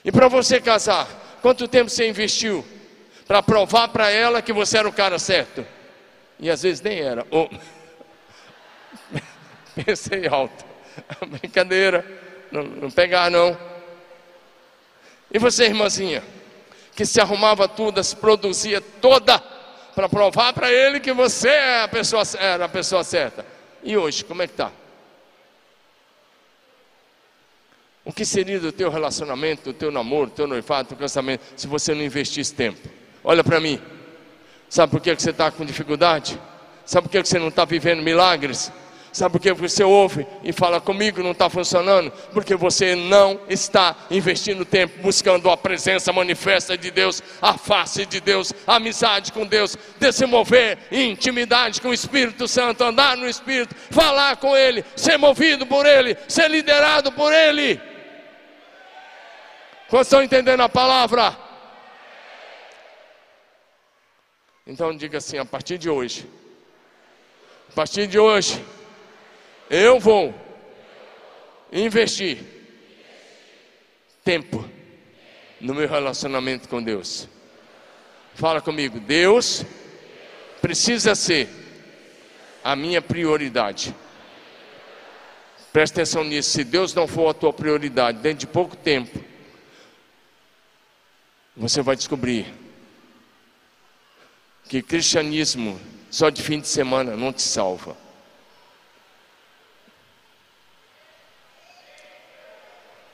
E 0.05 0.11
para 0.11 0.29
você 0.29 0.61
casar, 0.61 1.07
quanto 1.41 1.67
tempo 1.67 1.89
você 1.89 2.07
investiu 2.07 2.65
para 3.27 3.43
provar 3.43 3.89
para 3.89 4.09
ela 4.09 4.41
que 4.41 4.53
você 4.53 4.77
era 4.77 4.87
o 4.87 4.93
cara 4.93 5.19
certo? 5.19 5.67
E 6.39 6.49
às 6.49 6.63
vezes 6.63 6.79
nem 6.81 6.99
era. 6.99 7.27
Pensei 9.85 10.27
alto. 10.27 10.65
Brincadeira. 11.27 12.05
Não, 12.51 12.63
não 12.63 12.91
pegar 12.91 13.29
não. 13.29 13.57
E 15.31 15.37
você, 15.37 15.65
irmãzinha, 15.65 16.23
que 16.95 17.05
se 17.05 17.19
arrumava 17.19 17.67
toda, 17.67 18.01
se 18.01 18.15
produzia 18.15 18.79
toda 18.81 19.39
para 19.93 20.07
provar 20.07 20.53
para 20.53 20.71
ele 20.71 20.99
que 20.99 21.11
você 21.11 21.49
é 21.49 21.83
a 21.83 21.87
pessoa, 21.87 22.23
era 22.39 22.65
a 22.65 22.69
pessoa 22.69 23.03
certa. 23.03 23.45
E 23.83 23.97
hoje, 23.97 24.23
como 24.23 24.41
é 24.41 24.47
que 24.47 24.53
está? 24.53 24.71
O 28.05 28.13
que 28.13 28.23
seria 28.23 28.59
do 28.59 28.71
teu 28.71 28.89
relacionamento, 28.89 29.65
do 29.65 29.73
teu 29.73 29.91
namoro, 29.91 30.27
do 30.27 30.33
teu 30.33 30.47
noivado, 30.47 30.83
do 30.83 30.89
teu 30.89 30.97
casamento, 30.97 31.43
se 31.57 31.67
você 31.67 31.93
não 31.93 32.01
investisse 32.01 32.53
tempo? 32.53 32.87
Olha 33.21 33.43
para 33.43 33.59
mim. 33.59 33.81
Sabe 34.69 34.91
por 34.91 35.01
que 35.01 35.13
você 35.13 35.31
está 35.31 35.51
com 35.51 35.65
dificuldade? 35.65 36.39
Sabe 36.85 37.07
por 37.07 37.11
que 37.11 37.27
você 37.27 37.37
não 37.37 37.49
está 37.49 37.65
vivendo 37.65 38.01
milagres? 38.01 38.71
Sabe 39.11 39.31
por 39.31 39.41
que 39.41 39.53
você 39.53 39.83
ouve 39.83 40.27
e 40.43 40.51
fala 40.53 40.79
comigo 40.79 41.23
não 41.23 41.31
está 41.31 41.49
funcionando? 41.49 42.11
Porque 42.33 42.55
você 42.55 42.95
não 42.95 43.39
está 43.49 43.95
investindo 44.11 44.63
tempo 44.63 45.01
buscando 45.01 45.49
a 45.49 45.57
presença 45.57 46.13
manifesta 46.13 46.77
de 46.77 46.91
Deus, 46.91 47.23
a 47.41 47.57
face 47.57 48.05
de 48.05 48.19
Deus, 48.19 48.53
a 48.65 48.75
amizade 48.75 49.31
com 49.31 49.45
Deus, 49.45 49.77
desenvolver 49.99 50.77
intimidade 50.91 51.81
com 51.81 51.89
o 51.89 51.93
Espírito 51.93 52.47
Santo, 52.47 52.83
andar 52.83 53.17
no 53.17 53.27
Espírito, 53.27 53.75
falar 53.89 54.37
com 54.37 54.55
Ele, 54.55 54.83
ser 54.95 55.17
movido 55.17 55.65
por 55.65 55.85
Ele, 55.85 56.15
ser 56.27 56.49
liderado 56.49 57.11
por 57.11 57.33
Ele. 57.33 57.79
Quantos 59.89 60.07
estão 60.07 60.21
entendendo 60.21 60.61
a 60.61 60.69
palavra? 60.69 61.35
Então 64.67 64.95
diga 64.95 65.17
assim: 65.19 65.37
a 65.37 65.45
partir 65.45 65.77
de 65.77 65.89
hoje, 65.89 66.27
a 67.69 67.73
partir 67.73 68.05
de 68.05 68.19
hoje, 68.19 68.63
eu 69.69 69.99
vou 69.99 70.33
investir 71.71 72.39
tempo 74.23 74.67
no 75.59 75.73
meu 75.73 75.87
relacionamento 75.87 76.67
com 76.69 76.81
Deus. 76.81 77.27
Fala 78.35 78.61
comigo, 78.61 78.99
Deus 78.99 79.65
precisa 80.61 81.15
ser 81.15 81.49
a 82.63 82.75
minha 82.75 83.01
prioridade. 83.01 83.95
Presta 85.71 86.01
atenção 86.01 86.23
nisso. 86.23 86.49
Se 86.49 86.63
Deus 86.63 86.93
não 86.93 87.07
for 87.07 87.29
a 87.29 87.33
tua 87.33 87.53
prioridade, 87.53 88.19
dentro 88.19 88.39
de 88.39 88.47
pouco 88.47 88.75
tempo, 88.75 89.23
você 91.55 91.81
vai 91.81 91.95
descobrir 91.95 92.53
que 94.67 94.81
cristianismo 94.81 95.79
só 96.09 96.29
de 96.29 96.41
fim 96.41 96.59
de 96.59 96.67
semana 96.67 97.15
não 97.15 97.31
te 97.31 97.41
salva. 97.41 97.97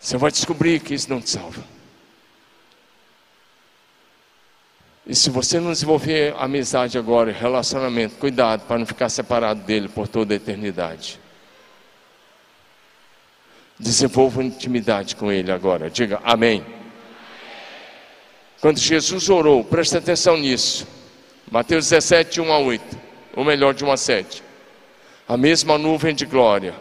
Você 0.03 0.17
vai 0.17 0.29
descobrir 0.29 0.81
que 0.81 0.93
isso 0.93 1.09
não 1.09 1.21
te 1.21 1.29
salva. 1.29 1.63
E 5.07 5.15
se 5.15 5.29
você 5.29 5.61
não 5.61 5.71
desenvolver 5.71 6.35
amizade 6.37 6.97
agora, 6.97 7.31
relacionamento, 7.31 8.17
cuidado 8.17 8.67
para 8.67 8.77
não 8.77 8.85
ficar 8.85 9.07
separado 9.07 9.61
dele 9.61 9.87
por 9.87 10.05
toda 10.09 10.33
a 10.33 10.35
eternidade. 10.35 11.21
Desenvolva 13.79 14.43
intimidade 14.43 15.15
com 15.15 15.31
ele 15.31 15.53
agora. 15.53 15.89
Diga 15.89 16.19
amém. 16.25 16.65
Quando 18.59 18.79
Jesus 18.79 19.29
orou, 19.29 19.63
preste 19.63 19.95
atenção 19.95 20.35
nisso. 20.35 20.85
Mateus 21.49 21.89
17, 21.89 22.41
1 22.41 22.51
a 22.51 22.59
8. 22.59 22.99
Ou 23.37 23.45
melhor, 23.45 23.73
de 23.73 23.85
1 23.85 23.91
a 23.91 23.95
7. 23.95 24.43
A 25.29 25.37
mesma 25.37 25.77
nuvem 25.77 26.13
de 26.13 26.25
glória 26.25 26.75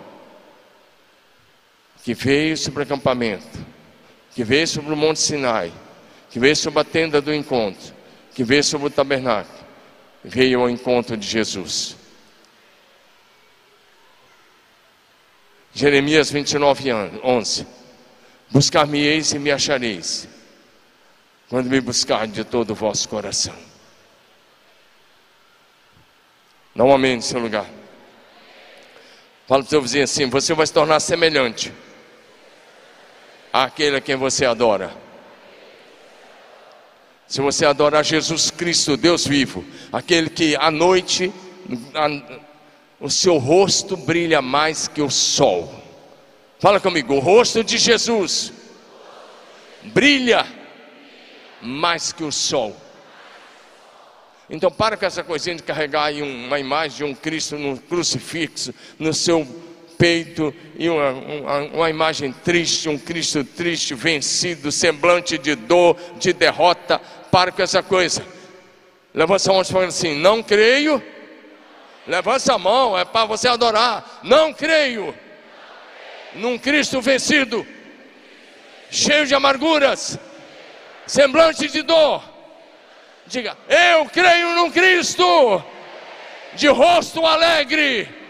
que 2.03 2.15
veio 2.15 2.57
sobre 2.57 2.81
o 2.81 2.83
acampamento, 2.83 3.65
que 4.35 4.43
veio 4.43 4.67
sobre 4.67 4.93
o 4.93 4.97
Monte 4.97 5.21
Sinai, 5.21 5.73
que 6.31 6.39
veio 6.39 6.57
sobre 6.57 6.81
a 6.81 6.85
tenda 6.85 7.21
do 7.21 7.33
encontro, 7.33 7.95
que 8.35 8.43
veio 8.43 8.65
sobre 8.65 8.89
o 8.89 8.91
tabernáculo, 8.91 9.59
veio 10.25 10.61
ao 10.61 10.71
encontro 10.71 11.17
de 11.17 11.27
Jesus. 11.27 11.97
Jeremias 15.73 16.31
29, 16.31 16.93
11. 17.23 17.67
Buscar-me-eis 18.51 19.33
e 19.33 19.39
me 19.39 19.51
achareis 19.51 20.29
quando 21.49 21.71
me 21.71 21.81
buscar 21.81 22.27
de 22.27 22.45
todo 22.45 22.71
o 22.71 22.75
vosso 22.75 23.09
coração. 23.09 23.57
Não 26.75 26.93
amém 26.93 27.17
no 27.17 27.23
seu 27.23 27.39
lugar. 27.39 27.67
Fala 29.47 29.63
para 29.63 29.67
o 29.67 29.71
seu 29.71 29.83
vizinho 29.83 30.05
assim: 30.05 30.27
você 30.29 30.53
vai 30.53 30.67
se 30.67 30.73
tornar 30.73 31.01
semelhante 31.01 31.73
àquele 33.53 33.97
a 33.97 34.01
quem 34.01 34.17
você 34.17 34.45
adora. 34.45 34.93
Se 37.27 37.41
você 37.41 37.65
adorar 37.65 38.05
Jesus 38.05 38.51
Cristo, 38.51 38.97
Deus 38.97 39.27
vivo, 39.27 39.65
aquele 39.93 40.31
que 40.31 40.57
à 40.57 40.71
noite 40.71 41.33
a, 41.95 42.39
o 43.01 43.11
seu 43.11 43.39
rosto 43.39 43.97
brilha 43.97 44.41
mais 44.41 44.87
que 44.87 45.03
o 45.03 45.11
sol. 45.11 45.83
Fala 46.59 46.79
comigo, 46.79 47.15
o 47.15 47.19
rosto 47.19 47.65
de 47.65 47.79
Jesus 47.79 48.53
brilha 49.83 50.47
mais 51.61 52.13
que 52.13 52.23
o 52.23 52.31
sol. 52.31 52.77
Então 54.51 54.71
para 54.71 54.97
com 54.97 55.07
essa 55.07 55.25
coisinha 55.25 55.57
de 55.57 55.63
carregar 55.63 56.13
uma 56.13 56.59
imagem 56.59 56.99
de 56.99 57.05
um 57.05 57.15
Cristo 57.15 57.57
no 57.57 57.79
crucifixo, 57.79 58.75
no 58.99 59.15
seu 59.15 59.47
peito, 60.03 60.53
e 60.77 60.91
uma, 60.91 61.11
uma, 61.11 61.59
uma 61.61 61.91
imagem 61.91 62.33
triste, 62.33 62.89
um 62.89 62.99
Cristo 62.99 63.45
triste, 63.45 63.95
vencido, 63.95 64.73
semblante 64.73 65.39
de 65.39 65.55
dor, 65.55 65.97
de 66.19 66.33
derrota. 66.33 67.01
Para 67.31 67.53
com 67.53 67.63
essa 67.63 67.85
coisa. 67.85 68.27
Levanta 69.15 69.49
a 69.49 69.53
mão 69.53 69.63
e 69.63 69.65
fala 69.65 69.87
assim: 69.87 70.17
Não 70.17 70.43
creio. 70.43 71.01
Levanta 72.05 72.53
a 72.53 72.59
mão, 72.59 72.99
é 72.99 73.05
para 73.05 73.27
você 73.27 73.47
adorar. 73.47 74.21
Não 74.25 74.53
creio. 74.53 75.15
Num 76.35 76.59
Cristo 76.59 77.01
vencido, 77.01 77.65
cheio 78.91 79.25
de 79.25 79.37
amarguras 79.37 80.19
semblante 81.07 81.69
de 81.69 81.83
dor. 81.83 82.25
Diga, 83.27 83.57
eu 83.69 84.07
creio 84.07 84.57
no 84.57 84.73
Cristo, 84.73 85.63
de 86.55 86.67
rosto 86.67 87.25
alegre. 87.25 88.22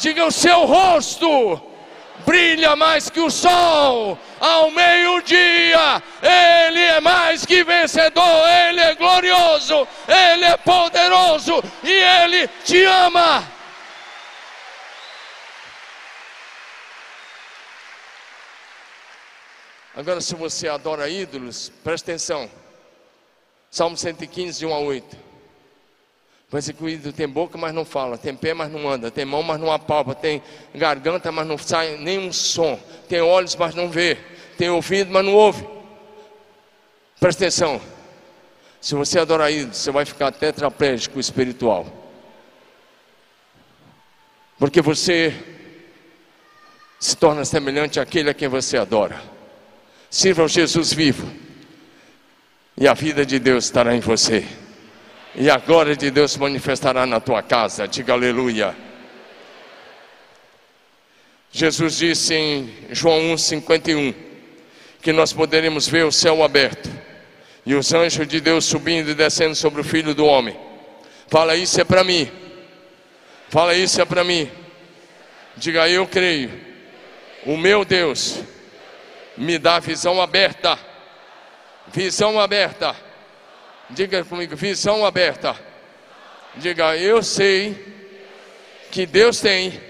Diga, 0.00 0.24
o 0.24 0.32
seu 0.32 0.64
rosto 0.64 1.60
brilha 2.24 2.74
mais 2.74 3.10
que 3.10 3.20
o 3.20 3.30
sol 3.30 4.18
ao 4.40 4.70
meio-dia. 4.70 6.02
Ele 6.22 6.80
é 6.80 7.00
mais 7.00 7.44
que 7.44 7.62
vencedor, 7.62 8.48
ele 8.48 8.80
é 8.80 8.94
glorioso, 8.94 9.86
ele 10.08 10.46
é 10.46 10.56
poderoso 10.56 11.62
e 11.84 11.92
ele 11.92 12.48
te 12.64 12.82
ama. 12.82 13.46
Agora, 19.94 20.22
se 20.22 20.34
você 20.34 20.66
adora 20.66 21.10
ídolos, 21.10 21.70
presta 21.84 22.12
atenção. 22.12 22.50
Salmo 23.70 23.98
115, 23.98 24.64
1 24.64 24.72
a 24.72 24.78
8. 24.78 25.29
Vai 26.50 26.60
ser 26.60 26.72
que 26.72 26.82
o 26.82 26.88
ídolo 26.88 27.12
tem 27.12 27.28
boca, 27.28 27.56
mas 27.56 27.72
não 27.72 27.84
fala, 27.84 28.18
tem 28.18 28.34
pé, 28.34 28.52
mas 28.52 28.72
não 28.72 28.90
anda, 28.90 29.08
tem 29.08 29.24
mão, 29.24 29.40
mas 29.40 29.60
não 29.60 29.70
apalpa, 29.70 30.16
tem 30.16 30.42
garganta, 30.74 31.30
mas 31.30 31.46
não 31.46 31.56
sai 31.56 31.96
nenhum 31.96 32.32
som, 32.32 32.78
tem 33.08 33.20
olhos, 33.20 33.54
mas 33.54 33.72
não 33.72 33.88
vê, 33.88 34.18
tem 34.58 34.68
ouvido, 34.68 35.12
mas 35.12 35.24
não 35.24 35.32
ouve. 35.32 35.64
Presta 37.20 37.44
atenção. 37.44 37.80
Se 38.80 38.96
você 38.96 39.20
adorar 39.20 39.52
ídolos, 39.52 39.76
você 39.76 39.92
vai 39.92 40.04
ficar 40.04 40.32
tetraplégico 40.32 41.20
espiritual. 41.20 41.86
Porque 44.58 44.80
você 44.80 45.34
se 46.98 47.16
torna 47.16 47.44
semelhante 47.44 48.00
àquele 48.00 48.28
a 48.28 48.34
quem 48.34 48.48
você 48.48 48.76
adora. 48.76 49.22
Sirva 50.10 50.44
o 50.44 50.48
Jesus 50.48 50.92
vivo. 50.92 51.30
E 52.76 52.88
a 52.88 52.94
vida 52.94 53.24
de 53.24 53.38
Deus 53.38 53.64
estará 53.64 53.94
em 53.94 54.00
você. 54.00 54.46
E 55.34 55.48
a 55.48 55.58
glória 55.58 55.94
de 55.96 56.10
Deus 56.10 56.32
se 56.32 56.40
manifestará 56.40 57.06
na 57.06 57.20
tua 57.20 57.42
casa. 57.42 57.86
Diga 57.86 58.12
aleluia. 58.12 58.74
Jesus 61.52 61.96
disse 61.96 62.34
em 62.34 62.72
João 62.90 63.20
1,51 63.34 64.14
que 65.02 65.12
nós 65.12 65.32
poderemos 65.32 65.88
ver 65.88 66.04
o 66.04 66.12
céu 66.12 66.42
aberto 66.42 66.90
e 67.64 67.74
os 67.74 67.92
anjos 67.92 68.26
de 68.26 68.40
Deus 68.40 68.64
subindo 68.64 69.10
e 69.10 69.14
descendo 69.14 69.54
sobre 69.54 69.80
o 69.80 69.84
filho 69.84 70.14
do 70.14 70.24
homem. 70.24 70.56
Fala, 71.28 71.56
isso 71.56 71.80
é 71.80 71.84
para 71.84 72.02
mim. 72.02 72.30
Fala, 73.48 73.74
isso 73.74 74.00
é 74.00 74.04
para 74.04 74.24
mim. 74.24 74.50
Diga, 75.56 75.88
eu 75.88 76.06
creio. 76.06 76.50
O 77.46 77.56
meu 77.56 77.84
Deus 77.84 78.40
me 79.36 79.58
dá 79.58 79.78
visão 79.78 80.20
aberta. 80.20 80.78
Visão 81.92 82.38
aberta. 82.38 82.94
Diga 83.90 84.24
comigo, 84.24 84.54
visão 84.54 85.04
aberta. 85.04 85.56
Diga, 86.56 86.96
eu 86.96 87.22
sei 87.24 87.76
que 88.90 89.04
Deus 89.04 89.40
tem 89.40 89.80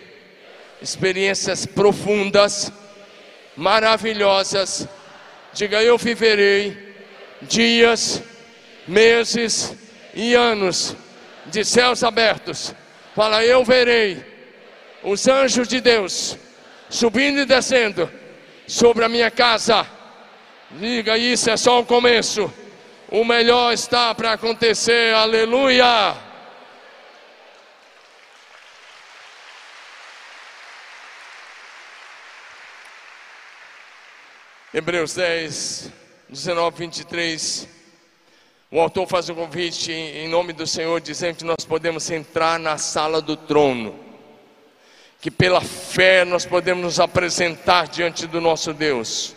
experiências 0.80 1.66
profundas, 1.66 2.72
maravilhosas. 3.54 4.88
Diga, 5.52 5.82
eu 5.82 5.98
viverei 5.98 6.94
dias, 7.42 8.22
meses 8.88 9.74
e 10.14 10.34
anos 10.34 10.96
de 11.46 11.62
céus 11.62 12.02
abertos. 12.02 12.74
Fala, 13.14 13.44
eu 13.44 13.62
verei 13.64 14.24
os 15.02 15.28
anjos 15.28 15.68
de 15.68 15.78
Deus 15.78 16.38
subindo 16.88 17.40
e 17.40 17.44
descendo 17.44 18.10
sobre 18.66 19.04
a 19.04 19.10
minha 19.10 19.30
casa. 19.30 19.86
Diga, 20.70 21.18
isso 21.18 21.50
é 21.50 21.56
só 21.58 21.80
o 21.80 21.84
começo. 21.84 22.50
O 23.12 23.24
melhor 23.24 23.72
está 23.72 24.14
para 24.14 24.34
acontecer. 24.34 25.12
Aleluia. 25.12 26.16
Hebreus 34.72 35.14
10, 35.14 35.90
19, 36.28 36.78
23. 36.78 37.68
O 38.70 38.78
autor 38.78 39.08
faz 39.08 39.28
um 39.28 39.34
convite 39.34 39.90
em 39.90 40.28
nome 40.28 40.52
do 40.52 40.64
Senhor, 40.64 41.00
dizendo 41.00 41.38
que 41.38 41.44
nós 41.44 41.64
podemos 41.64 42.08
entrar 42.12 42.60
na 42.60 42.78
sala 42.78 43.20
do 43.20 43.36
trono, 43.36 43.98
que 45.20 45.32
pela 45.32 45.60
fé 45.60 46.24
nós 46.24 46.46
podemos 46.46 46.84
nos 46.84 47.00
apresentar 47.00 47.88
diante 47.88 48.28
do 48.28 48.40
nosso 48.40 48.72
Deus. 48.72 49.34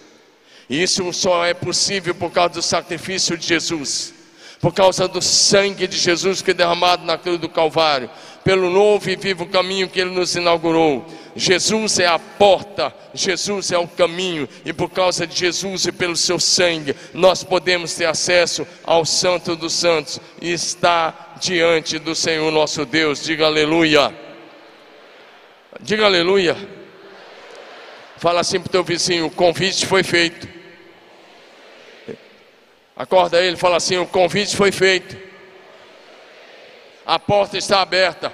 E 0.70 0.82
isso 0.82 1.12
só 1.14 1.46
é 1.46 1.54
possível 1.54 2.16
por 2.16 2.32
causa 2.32 2.56
do 2.56 2.62
sacrifício 2.62 3.38
de 3.38 3.48
Jesus, 3.48 4.14
por 4.62 4.74
causa 4.74 5.08
do 5.08 5.22
sangue 5.22 5.88
de 5.88 5.98
Jesus 5.98 6.42
que 6.42 6.52
é 6.52 6.54
derramado 6.54 7.06
na 7.06 7.18
cruz 7.18 7.40
do 7.40 7.50
Calvário, 7.50 8.10
pelo 8.44 8.70
novo 8.70 9.10
e 9.10 9.16
vivo 9.16 9.46
caminho 9.46 9.90
que 9.90 10.00
Ele 10.00 10.12
nos 10.12 10.36
inaugurou. 10.36 11.06
Jesus 11.36 12.00
é 12.00 12.08
a 12.08 12.20
porta, 12.20 12.94
Jesus 13.14 13.72
é 13.72 13.78
o 13.78 13.88
caminho, 13.88 14.48
e 14.64 14.72
por 14.72 14.90
causa 14.90 15.26
de 15.26 15.38
Jesus 15.38 15.86
e 15.86 15.92
pelo 15.92 16.16
seu 16.16 16.40
sangue, 16.40 16.96
nós 17.14 17.44
podemos 17.44 17.96
ter 17.96 18.06
acesso 18.06 18.66
ao 18.84 19.06
Santo 19.06 19.56
dos 19.56 19.74
Santos 19.74 20.20
e 20.42 20.52
estar 20.52 21.38
diante 21.42 22.00
do 22.00 22.16
Senhor 22.16 22.52
nosso 22.52 22.86
Deus. 22.86 23.24
Diga 23.24 23.46
aleluia. 23.46 24.14
Diga 25.82 26.06
aleluia. 26.06 26.56
Fala 28.18 28.40
assim 28.42 28.60
para 28.60 28.70
o 28.70 28.72
teu 28.72 28.84
vizinho: 28.84 29.26
o 29.26 29.32
convite 29.32 29.86
foi 29.86 30.04
feito. 30.04 30.48
Acorda 32.96 33.42
ele, 33.42 33.58
fala 33.58 33.78
assim: 33.78 33.98
o 33.98 34.06
convite 34.06 34.56
foi 34.56 34.72
feito. 34.72 35.18
A 37.06 37.20
porta 37.20 37.58
está 37.58 37.82
aberta. 37.82 38.32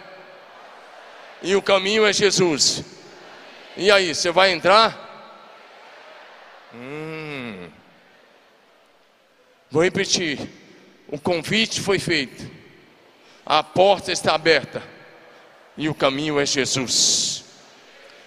E 1.42 1.56
o 1.56 1.62
caminho 1.62 2.06
é 2.06 2.12
Jesus. 2.12 2.84
E 3.78 3.90
aí, 3.90 4.14
você 4.14 4.32
vai 4.32 4.52
entrar? 4.52 5.08
Hum. 6.74 7.70
Vou 9.72 9.84
repetir. 9.84 10.40
O 11.08 11.18
convite 11.18 11.80
foi 11.80 11.98
feito. 11.98 12.50
A 13.46 13.64
porta 13.64 14.12
está 14.12 14.36
aberta. 14.36 14.84
E 15.78 15.88
o 15.88 15.96
caminho 15.96 16.40
é 16.40 16.46
Jesus. 16.46 17.46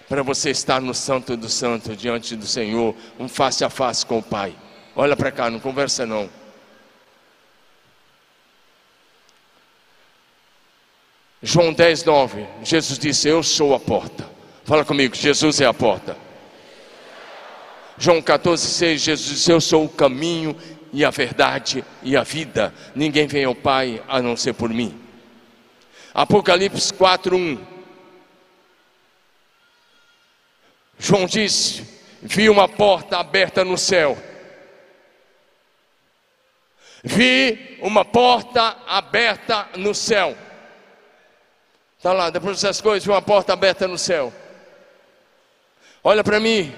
Para 0.09 0.23
você 0.23 0.49
estar 0.49 0.81
no 0.81 0.93
Santo 0.93 1.37
do 1.37 1.47
Santo, 1.47 1.95
diante 1.95 2.35
do 2.35 2.47
Senhor, 2.47 2.95
um 3.19 3.29
face 3.29 3.63
a 3.63 3.69
face 3.69 4.05
com 4.05 4.17
o 4.17 4.23
Pai. 4.23 4.55
Olha 4.95 5.15
para 5.15 5.31
cá, 5.31 5.49
não 5.49 5.59
conversa 5.59 6.05
não. 6.05 6.29
João 11.41 11.73
10, 11.73 12.05
9. 12.05 12.47
Jesus 12.63 12.97
disse: 12.97 13.27
Eu 13.27 13.43
sou 13.43 13.73
a 13.73 13.79
porta. 13.79 14.29
Fala 14.63 14.85
comigo, 14.85 15.13
Jesus 15.13 15.59
é 15.59 15.65
a 15.65 15.73
porta. 15.73 16.15
João 17.97 18.21
14, 18.21 18.65
6. 18.65 19.01
Jesus 19.01 19.29
disse: 19.29 19.51
Eu 19.51 19.59
sou 19.59 19.83
o 19.83 19.89
caminho 19.89 20.55
e 20.93 21.03
a 21.03 21.09
verdade 21.09 21.83
e 22.01 22.15
a 22.15 22.23
vida. 22.23 22.73
Ninguém 22.95 23.27
vem 23.27 23.43
ao 23.43 23.55
Pai 23.55 24.01
a 24.07 24.21
não 24.21 24.37
ser 24.37 24.53
por 24.53 24.69
mim. 24.69 24.97
Apocalipse 26.13 26.93
4, 26.93 27.35
1. 27.35 27.59
João 30.97 31.25
disse: 31.25 31.83
Vi 32.21 32.49
uma 32.49 32.69
porta 32.69 33.17
aberta 33.17 33.65
no 33.65 33.77
céu. 33.77 34.17
Vi 37.03 37.79
uma 37.81 38.05
porta 38.05 38.77
aberta 38.87 39.67
no 39.75 39.93
céu. 39.93 40.37
Está 41.97 42.13
lá, 42.13 42.29
depois 42.29 42.61
dessas 42.61 42.79
coisas, 42.79 43.05
uma 43.07 43.21
porta 43.21 43.51
aberta 43.51 43.87
no 43.89 43.97
céu. 43.97 44.31
Olha 46.01 46.23
para 46.23 46.39
mim. 46.39 46.73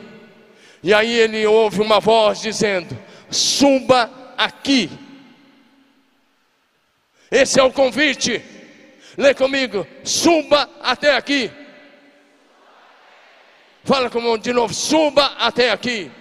E 0.82 0.94
aí 0.94 1.14
ele 1.14 1.46
ouve 1.46 1.80
uma 1.80 2.00
voz 2.00 2.42
dizendo: 2.42 2.98
Suba 3.30 4.10
aqui. 4.36 4.90
Esse 7.30 7.60
é 7.60 7.64
o 7.64 7.72
convite. 7.72 8.44
Lê 9.16 9.36
comigo: 9.36 9.86
Suba 10.04 10.68
até 10.82 11.16
aqui. 11.16 11.52
Fala 13.84 14.10
como 14.10 14.40
de 14.40 14.52
novo: 14.52 14.74
Suba 14.74 15.36
até 15.38 15.70
aqui 15.70 16.12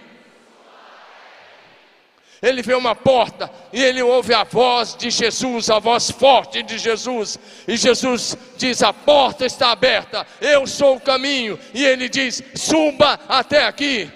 ele 2.41 2.61
vê 2.61 2.73
uma 2.73 2.95
porta 2.95 3.49
e 3.71 3.81
ele 3.81 4.01
ouve 4.01 4.33
a 4.33 4.43
voz 4.43 4.95
de 4.95 5.09
Jesus, 5.09 5.69
a 5.69 5.79
voz 5.79 6.11
forte 6.11 6.61
de 6.63 6.77
Jesus. 6.77 7.39
E 7.67 7.77
Jesus 7.77 8.37
diz: 8.57 8.83
A 8.83 8.93
porta 8.93 9.45
está 9.45 9.71
aberta, 9.71 10.25
eu 10.41 10.67
sou 10.67 10.95
o 10.97 11.01
caminho. 11.01 11.59
E 11.73 11.85
ele 11.85 12.09
diz: 12.09 12.43
Suba 12.55 13.19
até 13.27 13.65
aqui. 13.65 14.09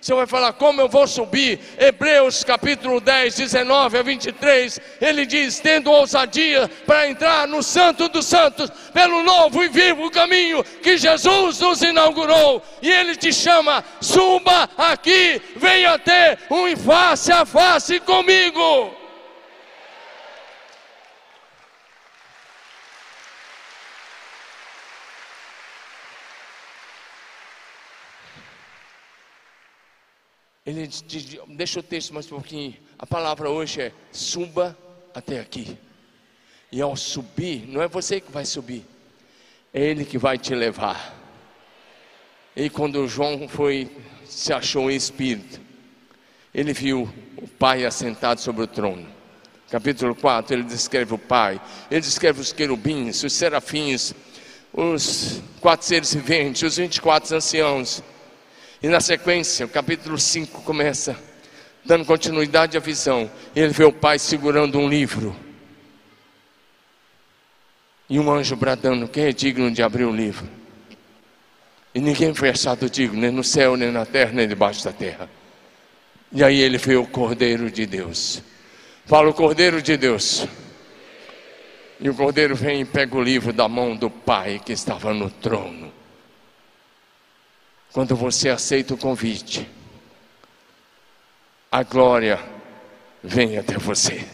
Você 0.00 0.14
vai 0.14 0.26
falar, 0.26 0.54
como 0.54 0.80
eu 0.80 0.88
vou 0.88 1.06
subir? 1.06 1.60
Hebreus 1.78 2.42
capítulo 2.42 3.00
10, 3.00 3.36
19 3.36 3.98
a 3.98 4.02
23, 4.02 4.80
ele 4.98 5.26
diz: 5.26 5.60
tendo 5.60 5.90
ousadia 5.90 6.70
para 6.86 7.08
entrar 7.08 7.46
no 7.46 7.62
Santo 7.62 8.08
dos 8.08 8.24
Santos, 8.24 8.70
pelo 8.94 9.22
novo 9.22 9.62
e 9.62 9.68
vivo 9.68 10.10
caminho 10.10 10.64
que 10.64 10.96
Jesus 10.96 11.60
nos 11.60 11.82
inaugurou, 11.82 12.62
e 12.80 12.90
ele 12.90 13.14
te 13.14 13.30
chama: 13.30 13.84
suba 14.00 14.70
aqui, 14.78 15.40
venha 15.56 15.98
ter 15.98 16.38
um 16.50 16.74
face 16.78 17.30
a 17.30 17.44
face 17.44 18.00
comigo. 18.00 18.99
Ele 30.70 30.86
diz, 30.86 31.36
deixa 31.48 31.80
o 31.80 31.82
texto 31.82 32.14
mais 32.14 32.26
um 32.26 32.36
pouquinho. 32.36 32.76
A 32.96 33.04
palavra 33.04 33.50
hoje 33.50 33.82
é: 33.82 33.92
suba 34.12 34.78
até 35.12 35.40
aqui. 35.40 35.76
E 36.70 36.80
ao 36.80 36.94
subir, 36.94 37.66
não 37.66 37.82
é 37.82 37.88
você 37.88 38.20
que 38.20 38.30
vai 38.30 38.44
subir, 38.44 38.84
é 39.74 39.82
Ele 39.82 40.04
que 40.04 40.16
vai 40.16 40.38
te 40.38 40.54
levar. 40.54 41.12
E 42.54 42.70
quando 42.70 43.08
João 43.08 43.48
foi, 43.48 43.90
se 44.24 44.52
achou 44.52 44.88
em 44.88 44.94
espírito, 44.94 45.60
ele 46.54 46.72
viu 46.72 47.12
o 47.36 47.48
Pai 47.48 47.84
assentado 47.84 48.40
sobre 48.40 48.62
o 48.62 48.66
trono. 48.68 49.08
Capítulo 49.70 50.14
4, 50.14 50.54
ele 50.54 50.62
descreve 50.62 51.14
o 51.14 51.18
Pai, 51.18 51.60
ele 51.90 52.00
descreve 52.00 52.40
os 52.40 52.52
querubins, 52.52 53.24
os 53.24 53.32
serafins, 53.32 54.14
os 54.72 55.42
quatro 55.60 55.84
seres 55.84 56.14
viventes, 56.14 56.62
os 56.62 56.76
24 56.76 57.36
anciãos. 57.36 58.02
E 58.82 58.88
na 58.88 59.00
sequência, 59.00 59.66
o 59.66 59.68
capítulo 59.68 60.18
5 60.18 60.62
começa 60.62 61.16
dando 61.84 62.04
continuidade 62.04 62.76
à 62.76 62.80
visão. 62.80 63.30
Ele 63.54 63.72
vê 63.72 63.84
o 63.84 63.92
pai 63.92 64.18
segurando 64.18 64.78
um 64.78 64.88
livro. 64.88 65.36
E 68.08 68.18
um 68.18 68.30
anjo 68.30 68.56
bradando: 68.56 69.06
Quem 69.06 69.24
é 69.24 69.32
digno 69.32 69.70
de 69.70 69.82
abrir 69.82 70.04
o 70.04 70.14
livro? 70.14 70.48
E 71.94 72.00
ninguém 72.00 72.32
foi 72.34 72.48
achado 72.48 72.88
digno, 72.88 73.20
nem 73.20 73.30
no 73.30 73.44
céu, 73.44 73.76
nem 73.76 73.90
na 73.90 74.06
terra, 74.06 74.32
nem 74.32 74.48
debaixo 74.48 74.84
da 74.84 74.92
terra. 74.92 75.28
E 76.32 76.42
aí 76.42 76.60
ele 76.60 76.78
vê 76.78 76.96
o 76.96 77.06
Cordeiro 77.06 77.70
de 77.70 77.84
Deus. 77.84 78.42
Fala 79.04 79.28
o 79.28 79.34
Cordeiro 79.34 79.82
de 79.82 79.96
Deus. 79.96 80.46
E 82.00 82.08
o 82.08 82.14
cordeiro 82.14 82.56
vem 82.56 82.80
e 82.80 82.84
pega 82.86 83.14
o 83.14 83.22
livro 83.22 83.52
da 83.52 83.68
mão 83.68 83.94
do 83.94 84.08
Pai 84.08 84.58
que 84.64 84.72
estava 84.72 85.12
no 85.12 85.28
trono. 85.28 85.92
Quando 87.92 88.14
você 88.14 88.48
aceita 88.48 88.94
o 88.94 88.98
convite, 88.98 89.68
a 91.70 91.82
glória 91.82 92.38
vem 93.22 93.58
até 93.58 93.76
você. 93.76 94.26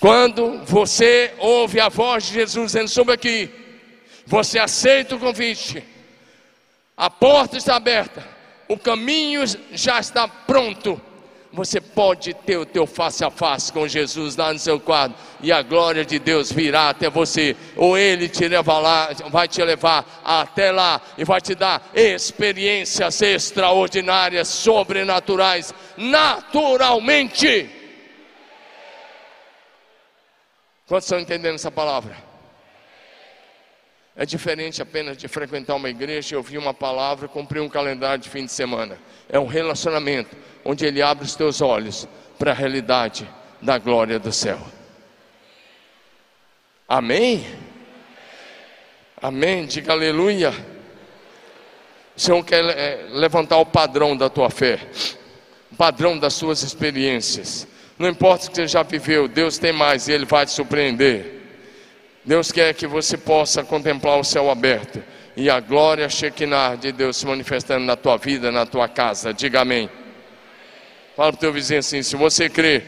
Quando 0.00 0.64
você 0.64 1.32
ouve 1.38 1.78
a 1.78 1.88
voz 1.88 2.24
de 2.24 2.34
Jesus 2.34 2.72
dizendo: 2.72 2.88
Sobre 2.88 3.14
aqui, 3.14 3.48
você 4.26 4.58
aceita 4.58 5.14
o 5.14 5.20
convite, 5.20 5.84
a 6.96 7.08
porta 7.08 7.56
está 7.56 7.76
aberta, 7.76 8.26
o 8.68 8.76
caminho 8.76 9.42
já 9.70 10.00
está 10.00 10.26
pronto. 10.26 11.00
Você 11.52 11.82
pode 11.82 12.32
ter 12.32 12.56
o 12.56 12.64
teu 12.64 12.86
face 12.86 13.22
a 13.22 13.30
face 13.30 13.70
com 13.70 13.86
Jesus 13.86 14.36
lá 14.36 14.52
no 14.52 14.58
seu 14.58 14.80
quadro 14.80 15.16
e 15.42 15.52
a 15.52 15.60
glória 15.60 16.02
de 16.02 16.18
Deus 16.18 16.50
virá 16.50 16.88
até 16.88 17.10
você, 17.10 17.54
ou 17.76 17.98
Ele 17.98 18.26
te 18.26 18.48
leva 18.48 18.78
lá, 18.78 19.10
vai 19.30 19.46
te 19.46 19.62
levar 19.62 20.22
até 20.24 20.72
lá 20.72 21.00
e 21.18 21.24
vai 21.24 21.42
te 21.42 21.54
dar 21.54 21.90
experiências 21.94 23.20
extraordinárias, 23.20 24.48
sobrenaturais, 24.48 25.74
naturalmente. 25.98 27.68
Quantos 30.86 31.04
estão 31.04 31.20
entendendo 31.20 31.56
essa 31.56 31.70
palavra? 31.70 32.31
É 34.14 34.26
diferente 34.26 34.82
apenas 34.82 35.16
de 35.16 35.26
frequentar 35.26 35.74
uma 35.74 35.88
igreja 35.88 36.36
ouvir 36.36 36.58
uma 36.58 36.74
palavra 36.74 37.26
cumprir 37.26 37.60
um 37.60 37.68
calendário 37.68 38.22
de 38.22 38.28
fim 38.28 38.44
de 38.44 38.52
semana. 38.52 38.98
É 39.28 39.38
um 39.38 39.46
relacionamento 39.46 40.36
onde 40.64 40.84
Ele 40.84 41.00
abre 41.00 41.24
os 41.24 41.34
teus 41.34 41.62
olhos 41.62 42.06
para 42.38 42.50
a 42.50 42.54
realidade 42.54 43.26
da 43.60 43.78
glória 43.78 44.18
do 44.18 44.30
céu. 44.30 44.58
Amém? 46.86 47.46
Amém? 49.20 49.64
Diga 49.64 49.92
aleluia. 49.92 50.52
O 52.14 52.20
Senhor 52.20 52.44
quer 52.44 52.62
é, 52.64 53.06
levantar 53.12 53.56
o 53.56 53.64
padrão 53.64 54.14
da 54.14 54.28
tua 54.28 54.50
fé, 54.50 54.78
o 55.70 55.76
padrão 55.76 56.18
das 56.18 56.34
suas 56.34 56.62
experiências. 56.62 57.66
Não 57.98 58.08
importa 58.08 58.46
o 58.46 58.50
que 58.50 58.56
você 58.56 58.66
já 58.66 58.82
viveu, 58.82 59.26
Deus 59.26 59.56
tem 59.56 59.72
mais 59.72 60.06
e 60.06 60.12
Ele 60.12 60.26
vai 60.26 60.44
te 60.44 60.52
surpreender. 60.52 61.41
Deus 62.24 62.52
quer 62.52 62.72
que 62.74 62.86
você 62.86 63.16
possa 63.16 63.64
contemplar 63.64 64.18
o 64.18 64.24
céu 64.24 64.48
aberto 64.48 65.02
e 65.36 65.50
a 65.50 65.58
glória 65.58 66.08
Shekinah 66.08 66.76
de 66.76 66.92
Deus 66.92 67.16
se 67.16 67.26
manifestando 67.26 67.84
na 67.84 67.96
tua 67.96 68.16
vida, 68.16 68.52
na 68.52 68.64
tua 68.64 68.88
casa. 68.88 69.34
Diga 69.34 69.62
amém. 69.62 69.90
Fala 71.16 71.32
para 71.32 71.38
o 71.38 71.40
teu 71.40 71.52
vizinho 71.52 71.80
assim: 71.80 72.02
se 72.02 72.14
você 72.14 72.48
crê, 72.48 72.82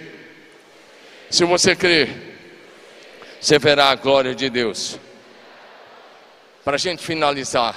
se 1.30 1.44
você 1.44 1.74
crê, 1.74 2.08
você 3.40 3.58
verá 3.58 3.90
a 3.90 3.94
glória 3.96 4.34
de 4.34 4.48
Deus. 4.48 5.00
Para 6.64 6.76
a 6.76 6.78
gente 6.78 7.02
finalizar, 7.02 7.74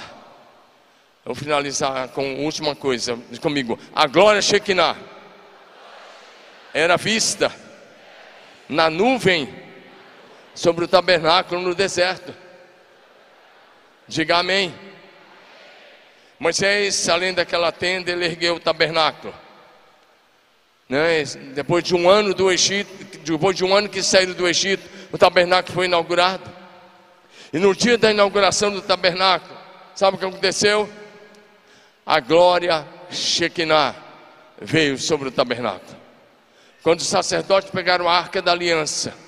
eu 1.24 1.34
vou 1.34 1.34
finalizar 1.34 2.08
com 2.08 2.22
a 2.22 2.40
última 2.44 2.76
coisa 2.76 3.18
comigo. 3.42 3.78
A 3.94 4.06
glória 4.06 4.40
Shekinah 4.40 4.96
era 6.72 6.96
vista 6.96 7.52
na 8.68 8.88
nuvem 8.88 9.67
sobre 10.58 10.84
o 10.84 10.88
tabernáculo 10.88 11.60
no 11.60 11.72
deserto. 11.72 12.34
Diga 14.08 14.38
amém. 14.38 14.74
Moisés, 16.36 17.08
além 17.08 17.32
daquela 17.32 17.70
tenda, 17.70 18.10
ele 18.10 18.24
ergueu 18.24 18.56
o 18.56 18.60
tabernáculo. 18.60 19.32
Né? 20.88 21.22
Depois 21.54 21.84
de 21.84 21.94
um 21.94 22.10
ano 22.10 22.34
do 22.34 22.50
Egito, 22.50 22.92
depois 23.18 23.56
de 23.56 23.64
um 23.64 23.72
ano 23.72 23.88
que 23.88 24.02
saíram 24.02 24.32
do 24.32 24.48
Egito, 24.48 24.82
o 25.12 25.16
tabernáculo 25.16 25.72
foi 25.72 25.86
inaugurado. 25.86 26.50
E 27.52 27.58
no 27.60 27.72
dia 27.72 27.96
da 27.96 28.10
inauguração 28.10 28.72
do 28.72 28.82
tabernáculo, 28.82 29.56
sabe 29.94 30.16
o 30.16 30.18
que 30.18 30.26
aconteceu? 30.26 30.90
A 32.04 32.18
glória 32.18 32.84
Shekinah 33.12 33.94
veio 34.60 34.98
sobre 34.98 35.28
o 35.28 35.30
tabernáculo. 35.30 35.96
Quando 36.82 36.98
os 36.98 37.06
sacerdotes 37.06 37.70
pegaram 37.70 38.08
a 38.08 38.18
arca 38.18 38.42
da 38.42 38.50
aliança, 38.50 39.27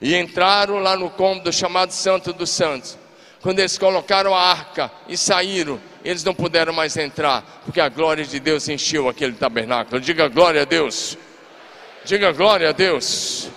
e 0.00 0.16
entraram 0.16 0.78
lá 0.78 0.96
no 0.96 1.10
cômodo 1.10 1.52
chamado 1.52 1.92
Santo 1.92 2.32
dos 2.32 2.50
Santos. 2.50 2.98
Quando 3.40 3.60
eles 3.60 3.78
colocaram 3.78 4.34
a 4.34 4.40
arca 4.40 4.90
e 5.08 5.16
saíram, 5.16 5.80
eles 6.04 6.24
não 6.24 6.34
puderam 6.34 6.72
mais 6.72 6.96
entrar, 6.96 7.62
porque 7.64 7.80
a 7.80 7.88
glória 7.88 8.24
de 8.24 8.40
Deus 8.40 8.68
encheu 8.68 9.08
aquele 9.08 9.32
tabernáculo. 9.32 10.00
Diga 10.00 10.28
glória 10.28 10.62
a 10.62 10.64
Deus. 10.64 11.16
Diga 12.04 12.32
glória 12.32 12.70
a 12.70 12.72
Deus. 12.72 13.48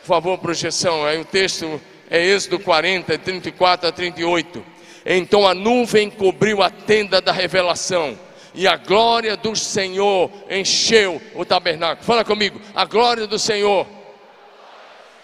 Por 0.00 0.06
favor, 0.06 0.38
projeção. 0.38 1.04
Aí 1.04 1.20
o 1.20 1.24
texto 1.24 1.80
é 2.10 2.24
Êxodo 2.24 2.60
40, 2.60 3.18
34 3.18 3.88
a 3.88 3.92
38. 3.92 4.64
Então 5.04 5.46
a 5.46 5.54
nuvem 5.54 6.10
cobriu 6.10 6.62
a 6.62 6.70
tenda 6.70 7.20
da 7.20 7.30
revelação, 7.30 8.18
e 8.52 8.66
a 8.66 8.76
glória 8.76 9.36
do 9.36 9.54
Senhor 9.54 10.30
encheu 10.50 11.22
o 11.34 11.44
tabernáculo. 11.44 12.04
Fala 12.04 12.24
comigo, 12.24 12.60
a 12.74 12.84
glória 12.84 13.26
do 13.26 13.38
Senhor 13.38 13.86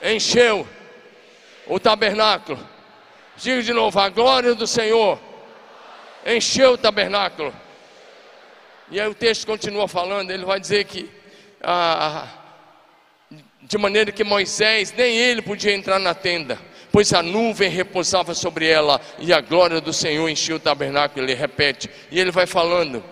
encheu 0.03 0.67
o 1.67 1.79
tabernáculo. 1.79 2.59
Diga 3.37 3.63
de 3.63 3.73
novo: 3.73 3.99
a 3.99 4.09
glória 4.09 4.55
do 4.55 4.67
Senhor 4.67 5.19
encheu 6.27 6.73
o 6.73 6.79
tabernáculo. 6.79 7.55
E 8.91 9.01
aí 9.01 9.09
o 9.09 9.15
texto 9.15 9.47
continua 9.47 9.89
falando, 9.89 10.31
ele 10.31 10.45
vai 10.45 10.61
dizer 10.61 10.85
que 10.85 11.11
ah, 11.63 12.29
de 13.63 13.79
maneira 13.79 14.13
que 14.13 14.25
Moisés, 14.25 14.93
nem 14.97 15.17
ele 15.17 15.41
podia 15.41 15.73
entrar 15.73 15.99
na 15.99 16.13
tenda, 16.13 16.59
pois 16.91 17.13
a 17.15 17.23
nuvem 17.23 17.71
repousava 17.71 18.35
sobre 18.35 18.67
ela, 18.67 19.01
e 19.19 19.33
a 19.33 19.41
glória 19.41 19.81
do 19.81 19.93
Senhor 19.93 20.29
encheu 20.29 20.57
o 20.57 20.61
tabernáculo, 20.61 21.25
ele 21.25 21.35
repete, 21.35 21.89
e 22.11 22.21
ele 22.21 22.31
vai 22.31 22.47
falando, 22.47 23.03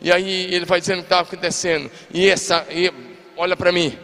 e 0.00 0.10
aí 0.10 0.52
ele 0.52 0.64
vai 0.64 0.80
dizendo 0.80 0.98
o 0.98 1.02
que 1.02 1.06
está 1.06 1.20
acontecendo, 1.20 1.90
e 2.12 2.28
essa, 2.28 2.66
e, 2.70 2.92
olha 3.36 3.56
para 3.56 3.70
mim, 3.70 3.96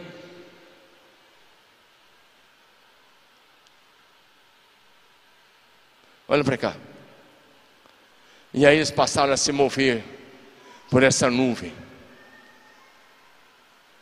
Olha 6.27 6.43
para 6.43 6.57
cá. 6.57 6.75
E 8.53 8.65
aí 8.65 8.77
eles 8.77 8.91
passaram 8.91 9.33
a 9.33 9.37
se 9.37 9.51
mover 9.51 10.03
por 10.89 11.03
essa 11.03 11.29
nuvem. 11.29 11.73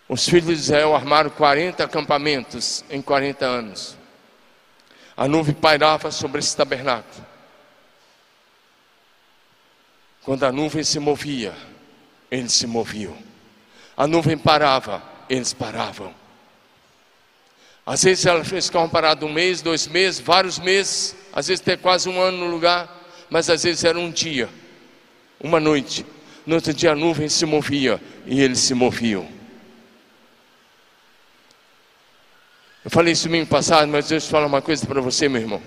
Os 0.08 0.28
filhos 0.28 0.46
de 0.46 0.54
Israel 0.54 0.96
armaram 0.96 1.30
40 1.30 1.84
acampamentos 1.84 2.84
em 2.90 3.02
40 3.02 3.46
anos. 3.46 3.98
A 5.18 5.28
nuvem 5.28 5.54
pairava 5.54 6.12
sobre 6.12 6.40
esse 6.40 6.56
tabernáculo. 6.56 7.26
Quando 10.24 10.44
a 10.46 10.52
nuvem 10.52 10.84
se 10.84 11.00
movia, 11.00 11.54
eles 12.32 12.54
se 12.54 12.66
moviam. 12.66 13.18
A 13.98 14.08
nuvem 14.08 14.38
parava, 14.38 15.04
eles 15.30 15.54
paravam. 15.54 16.14
Às 17.86 18.04
vezes 18.04 18.26
elas 18.26 18.48
ficavam 18.48 18.88
paradas 18.88 19.28
um 19.28 19.32
mês, 19.32 19.62
dois 19.62 19.88
meses, 19.88 20.20
vários 20.22 20.58
meses, 20.58 21.16
às 21.34 21.48
vezes 21.48 21.62
até 21.62 21.76
quase 21.76 22.08
um 22.08 22.20
ano 22.20 22.38
no 22.38 22.48
lugar, 22.50 22.90
mas 23.30 23.50
às 23.50 23.64
vezes 23.64 23.84
era 23.84 24.00
um 24.00 24.10
dia, 24.10 24.50
uma 25.42 25.60
noite. 25.60 26.06
No 26.46 26.56
outro 26.56 26.74
dia 26.74 26.92
a 26.92 26.96
nuvem 26.96 27.28
se 27.28 27.46
movia 27.46 28.02
e 28.26 28.42
eles 28.42 28.60
se 28.60 28.74
moviam. 28.74 29.28
Eu 32.86 32.92
falei 32.92 33.14
isso 33.14 33.28
domingo 33.28 33.48
passado, 33.48 33.88
mas 33.88 34.10
Deus 34.10 34.28
fala 34.28 34.46
uma 34.46 34.62
coisa 34.62 34.86
para 34.86 35.00
você, 35.00 35.30
meu 35.30 35.42
irmão. 35.42 35.62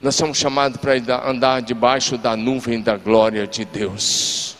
Nós 0.00 0.14
somos 0.14 0.36
chamados 0.36 0.78
para 0.78 0.94
andar 1.28 1.62
debaixo 1.62 2.18
da 2.18 2.36
nuvem 2.36 2.80
da 2.80 2.96
glória 2.96 3.46
de 3.46 3.64
Deus. 3.64 4.56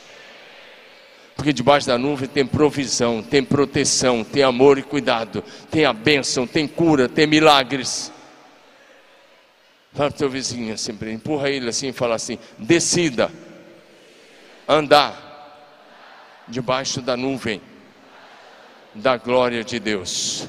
Porque 1.44 1.52
debaixo 1.52 1.86
da 1.86 1.98
nuvem 1.98 2.26
tem 2.26 2.46
provisão, 2.46 3.22
tem 3.22 3.44
proteção, 3.44 4.24
tem 4.24 4.42
amor 4.42 4.78
e 4.78 4.82
cuidado, 4.82 5.44
tem 5.70 5.84
a 5.84 5.92
bênção, 5.92 6.46
tem 6.46 6.66
cura, 6.66 7.06
tem 7.06 7.26
milagres. 7.26 8.10
Fala 9.92 10.08
para 10.08 10.16
o 10.16 10.18
teu 10.20 10.30
vizinho 10.30 10.72
assim, 10.72 10.96
empurra 11.12 11.50
ele 11.50 11.68
assim 11.68 11.88
e 11.88 11.92
fala 11.92 12.14
assim: 12.14 12.38
decida 12.58 13.30
andar 14.66 15.68
debaixo 16.48 17.02
da 17.02 17.14
nuvem 17.14 17.60
da 18.94 19.18
glória 19.18 19.62
de 19.62 19.78
Deus. 19.78 20.48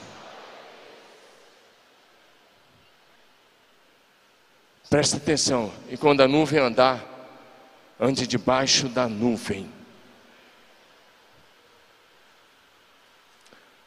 Presta 4.89 5.17
atenção, 5.17 5.73
e 5.89 5.97
quando 5.97 6.21
a 6.21 6.27
nuvem 6.29 6.61
andar, 6.61 7.03
ande 7.99 8.25
debaixo 8.25 8.87
da 8.87 9.09
nuvem. 9.09 9.74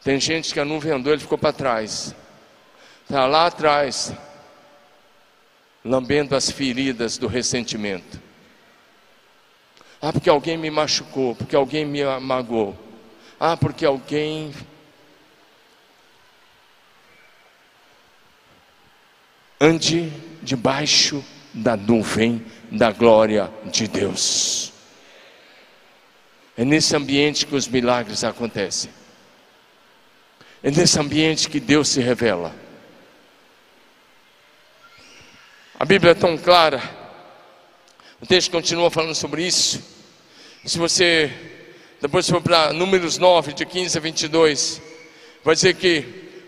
Tem 0.08 0.18
gente 0.18 0.54
que 0.54 0.58
a 0.58 0.64
nuvem 0.64 0.90
andou, 0.90 1.12
ele 1.12 1.20
ficou 1.20 1.36
para 1.36 1.52
trás. 1.52 2.14
Está 3.02 3.26
lá 3.26 3.44
atrás, 3.44 4.10
lambendo 5.84 6.34
as 6.34 6.50
feridas 6.50 7.18
do 7.18 7.26
ressentimento. 7.26 8.18
Ah, 10.00 10.10
porque 10.10 10.30
alguém 10.30 10.56
me 10.56 10.70
machucou, 10.70 11.36
porque 11.36 11.54
alguém 11.54 11.84
me 11.84 12.02
amagou. 12.02 12.74
Ah, 13.38 13.54
porque 13.54 13.84
alguém. 13.84 14.54
Ande 19.60 20.10
debaixo 20.42 21.22
da 21.52 21.76
nuvem 21.76 22.42
da 22.70 22.90
glória 22.92 23.52
de 23.66 23.86
Deus. 23.86 24.72
É 26.56 26.64
nesse 26.64 26.96
ambiente 26.96 27.44
que 27.44 27.54
os 27.54 27.68
milagres 27.68 28.24
acontecem. 28.24 28.97
É 30.62 30.70
nesse 30.70 30.98
ambiente 30.98 31.48
que 31.48 31.60
Deus 31.60 31.88
se 31.88 32.00
revela. 32.00 32.54
A 35.78 35.84
Bíblia 35.84 36.12
é 36.12 36.14
tão 36.14 36.36
clara. 36.36 36.82
O 38.20 38.26
texto 38.26 38.50
continua 38.50 38.90
falando 38.90 39.14
sobre 39.14 39.46
isso. 39.46 39.82
Se 40.64 40.76
você 40.76 41.32
depois 42.00 42.28
for 42.28 42.40
para 42.40 42.72
Números 42.72 43.18
9, 43.18 43.52
de 43.52 43.66
15 43.66 43.98
a 43.98 44.00
22, 44.00 44.82
vai 45.44 45.54
dizer 45.54 45.74
que 45.74 46.04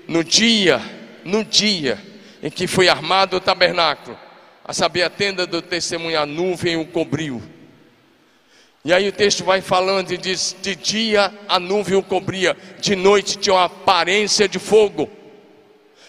no 0.06 0.22
dia, 0.22 0.80
no 1.24 1.44
dia 1.44 1.98
em 2.42 2.50
que 2.50 2.66
foi 2.66 2.88
armado 2.88 3.36
o 3.36 3.40
tabernáculo, 3.40 4.18
a 4.64 4.72
saber, 4.72 5.02
a 5.02 5.10
tenda 5.10 5.46
do 5.46 5.60
testemunho, 5.60 6.20
a 6.20 6.24
nuvem 6.24 6.76
o 6.76 6.86
cobriu. 6.86 7.42
E 8.84 8.92
aí 8.92 9.08
o 9.08 9.12
texto 9.12 9.44
vai 9.44 9.60
falando 9.60 10.10
e 10.10 10.16
diz: 10.16 10.56
de 10.62 10.74
dia 10.74 11.32
a 11.48 11.58
nuvem 11.58 11.96
o 11.96 12.02
cobria, 12.02 12.56
de 12.80 12.96
noite 12.96 13.38
tinha 13.38 13.54
uma 13.54 13.64
aparência 13.64 14.48
de 14.48 14.58
fogo. 14.58 15.08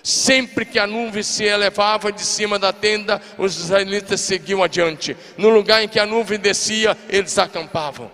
Sempre 0.03 0.65
que 0.65 0.79
a 0.79 0.87
nuvem 0.87 1.21
se 1.21 1.43
elevava 1.43 2.11
de 2.11 2.21
cima 2.21 2.57
da 2.57 2.73
tenda, 2.73 3.21
os 3.37 3.55
israelitas 3.55 4.21
seguiam 4.21 4.63
adiante. 4.63 5.15
No 5.37 5.49
lugar 5.49 5.83
em 5.83 5.87
que 5.87 5.99
a 5.99 6.07
nuvem 6.07 6.39
descia, 6.39 6.97
eles 7.07 7.37
acampavam. 7.37 8.09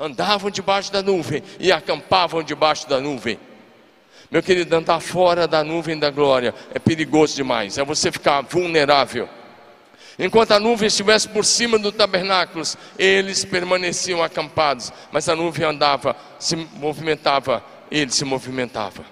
Andavam 0.00 0.50
debaixo 0.50 0.92
da 0.92 1.02
nuvem 1.02 1.42
e 1.60 1.70
acampavam 1.70 2.42
debaixo 2.42 2.88
da 2.88 3.00
nuvem. 3.00 3.38
Meu 4.30 4.42
querido, 4.42 4.74
andar 4.74 5.00
fora 5.00 5.46
da 5.46 5.62
nuvem 5.62 5.98
da 5.98 6.10
glória 6.10 6.54
é 6.74 6.78
perigoso 6.78 7.36
demais, 7.36 7.78
é 7.78 7.84
você 7.84 8.10
ficar 8.10 8.42
vulnerável. 8.42 9.28
Enquanto 10.18 10.50
a 10.50 10.58
nuvem 10.58 10.88
estivesse 10.88 11.28
por 11.28 11.44
cima 11.44 11.78
do 11.78 11.92
tabernáculo, 11.92 12.64
eles 12.98 13.44
permaneciam 13.44 14.20
acampados, 14.20 14.92
mas 15.12 15.28
a 15.28 15.36
nuvem 15.36 15.64
andava, 15.64 16.16
se 16.40 16.56
movimentava, 16.56 17.64
ele 17.88 18.10
se 18.10 18.24
movimentava. 18.24 19.04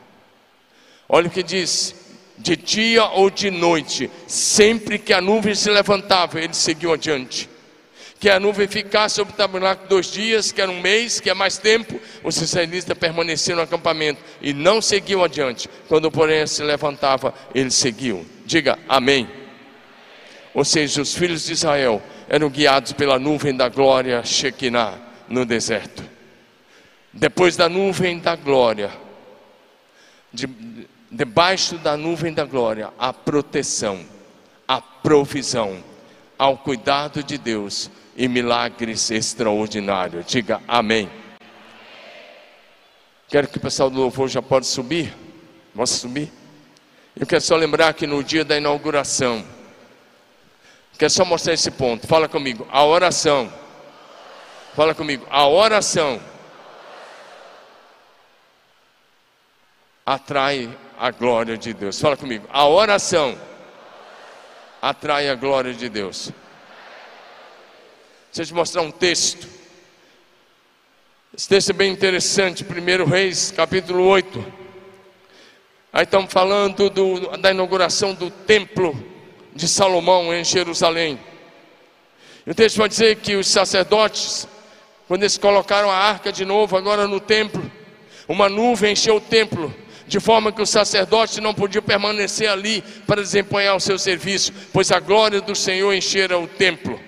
Olha 1.09 1.29
o 1.29 1.31
que 1.31 1.45
diz: 1.45 1.95
de 2.37 2.57
dia 2.57 3.05
ou 3.05 3.31
de 3.31 3.53
noite, 3.53 4.11
sempre 4.27 4.99
que 4.99 5.13
a 5.13 5.21
nuvem 5.21 5.55
se 5.55 5.71
levantava, 5.71 6.41
eles 6.41 6.57
seguiam 6.57 6.93
adiante. 6.93 7.49
Que 8.19 8.29
a 8.29 8.41
nuvem 8.41 8.67
ficasse 8.67 9.17
sobre 9.17 9.33
o 9.33 9.37
tabernáculo 9.37 9.89
dois 9.89 10.07
dias, 10.11 10.51
que 10.51 10.61
era 10.61 10.71
um 10.71 10.81
mês, 10.81 11.21
que 11.21 11.31
é 11.31 11.35
mais 11.35 11.59
tempo, 11.59 12.01
os 12.25 12.37
israelitas 12.41 12.99
permaneceram 12.99 13.59
no 13.59 13.63
acampamento 13.63 14.21
e 14.41 14.53
não 14.53 14.81
seguiam 14.81 15.23
adiante. 15.23 15.69
Quando, 15.87 16.11
porém, 16.11 16.47
se 16.47 16.63
levantava, 16.63 17.33
eles 17.55 17.75
seguiam. 17.75 18.25
Diga 18.45 18.79
amém. 18.89 19.46
Ou 20.57 20.65
seja, 20.65 21.03
os 21.03 21.15
filhos 21.15 21.45
de 21.45 21.53
Israel 21.53 22.03
eram 22.31 22.49
guiados 22.49 22.95
pela 22.95 23.19
nuvem 23.19 23.55
da 23.55 23.69
glória 23.69 24.25
Shekinah 24.25 24.95
no 25.29 25.45
deserto. 25.45 26.03
Depois 27.13 27.59
da 27.59 27.69
nuvem 27.69 28.19
da 28.19 28.35
glória, 28.35 28.91
de, 30.33 30.49
debaixo 31.13 31.77
da 31.77 31.95
nuvem 31.95 32.33
da 32.33 32.47
glória, 32.47 32.89
a 32.99 33.13
proteção, 33.13 34.01
a 34.67 34.81
provisão, 34.81 35.85
ao 36.39 36.57
cuidado 36.57 37.23
de 37.23 37.37
Deus 37.37 37.91
e 38.17 38.27
milagres 38.27 39.11
extraordinários. 39.11 40.25
Diga 40.25 40.63
amém. 40.67 41.11
Quero 43.29 43.47
que 43.47 43.59
o 43.59 43.61
pessoal 43.61 43.91
do 43.91 44.01
louvor 44.01 44.31
já 44.31 44.41
pode 44.41 44.67
subir. 44.67 45.15
Posso 45.75 45.99
subir? 45.99 46.33
Eu 47.15 47.27
quero 47.27 47.43
só 47.43 47.57
lembrar 47.57 47.93
que 47.93 48.07
no 48.07 48.25
dia 48.25 48.43
da 48.43 48.57
inauguração, 48.57 49.45
quero 50.97 51.11
só 51.11 51.25
mostrar 51.25 51.53
esse 51.53 51.71
ponto. 51.71 52.07
Fala 52.07 52.29
comigo, 52.29 52.67
a 52.71 52.85
oração. 52.85 53.53
Fala 54.75 54.95
comigo, 54.95 55.27
a 55.31 55.47
oração 55.47 56.21
atrai 60.05 60.71
a 60.99 61.11
glória 61.11 61.57
de 61.57 61.75
Deus. 61.75 62.01
Fala 62.01 62.17
comigo. 62.17 62.47
A 62.53 62.67
oração 62.67 63.39
atrai 64.81 65.29
a 65.29 65.35
glória 65.35 65.75
de 65.75 65.89
Deus. 65.89 66.31
Deixa 68.27 68.43
eu 68.43 68.47
te 68.47 68.55
mostrar 68.55 68.83
um 68.83 68.91
texto. 68.91 69.49
Esse 71.37 71.49
texto 71.49 71.71
é 71.71 71.73
bem 71.73 71.91
interessante. 71.91 72.65
1 72.65 73.05
Reis, 73.05 73.51
capítulo 73.51 74.05
8. 74.05 74.67
Aí 75.93 76.05
estamos 76.05 76.33
falando 76.33 76.91
do, 76.91 77.37
da 77.39 77.51
inauguração 77.51 78.15
do 78.15 78.31
templo 78.31 78.95
de 79.57 79.67
Salomão 79.67 80.33
em 80.33 80.45
Jerusalém. 80.45 81.19
E 82.47 82.51
o 82.51 82.55
texto 82.55 82.77
vai 82.77 82.89
dizer 82.89 83.17
que 83.17 83.35
os 83.35 83.49
sacerdotes, 83.49 84.47
quando 85.09 85.23
eles 85.23 85.39
colocaram 85.39 85.91
a 85.91 85.97
arca 85.97 86.31
de 86.31 86.45
novo 86.45 86.77
agora 86.77 87.09
no 87.09 87.19
templo, 87.19 87.69
uma 88.29 88.49
nuvem 88.49 88.93
encheu 88.93 89.17
o 89.17 89.21
templo 89.21 89.75
de 90.07 90.21
forma 90.21 90.53
que 90.53 90.63
o 90.63 90.67
sacerdote 90.67 91.41
não 91.41 91.53
podia 91.53 91.83
permanecer 91.83 92.49
ali 92.49 92.81
para 93.07 93.23
desempenhar 93.23 93.75
o 93.75 93.81
seu 93.81 93.99
serviço, 93.99 94.53
pois 94.73 94.93
a 94.93 95.01
glória 95.01 95.41
do 95.41 95.55
Senhor 95.55 95.93
enchera 95.93 96.39
o 96.39 96.47
templo. 96.47 97.01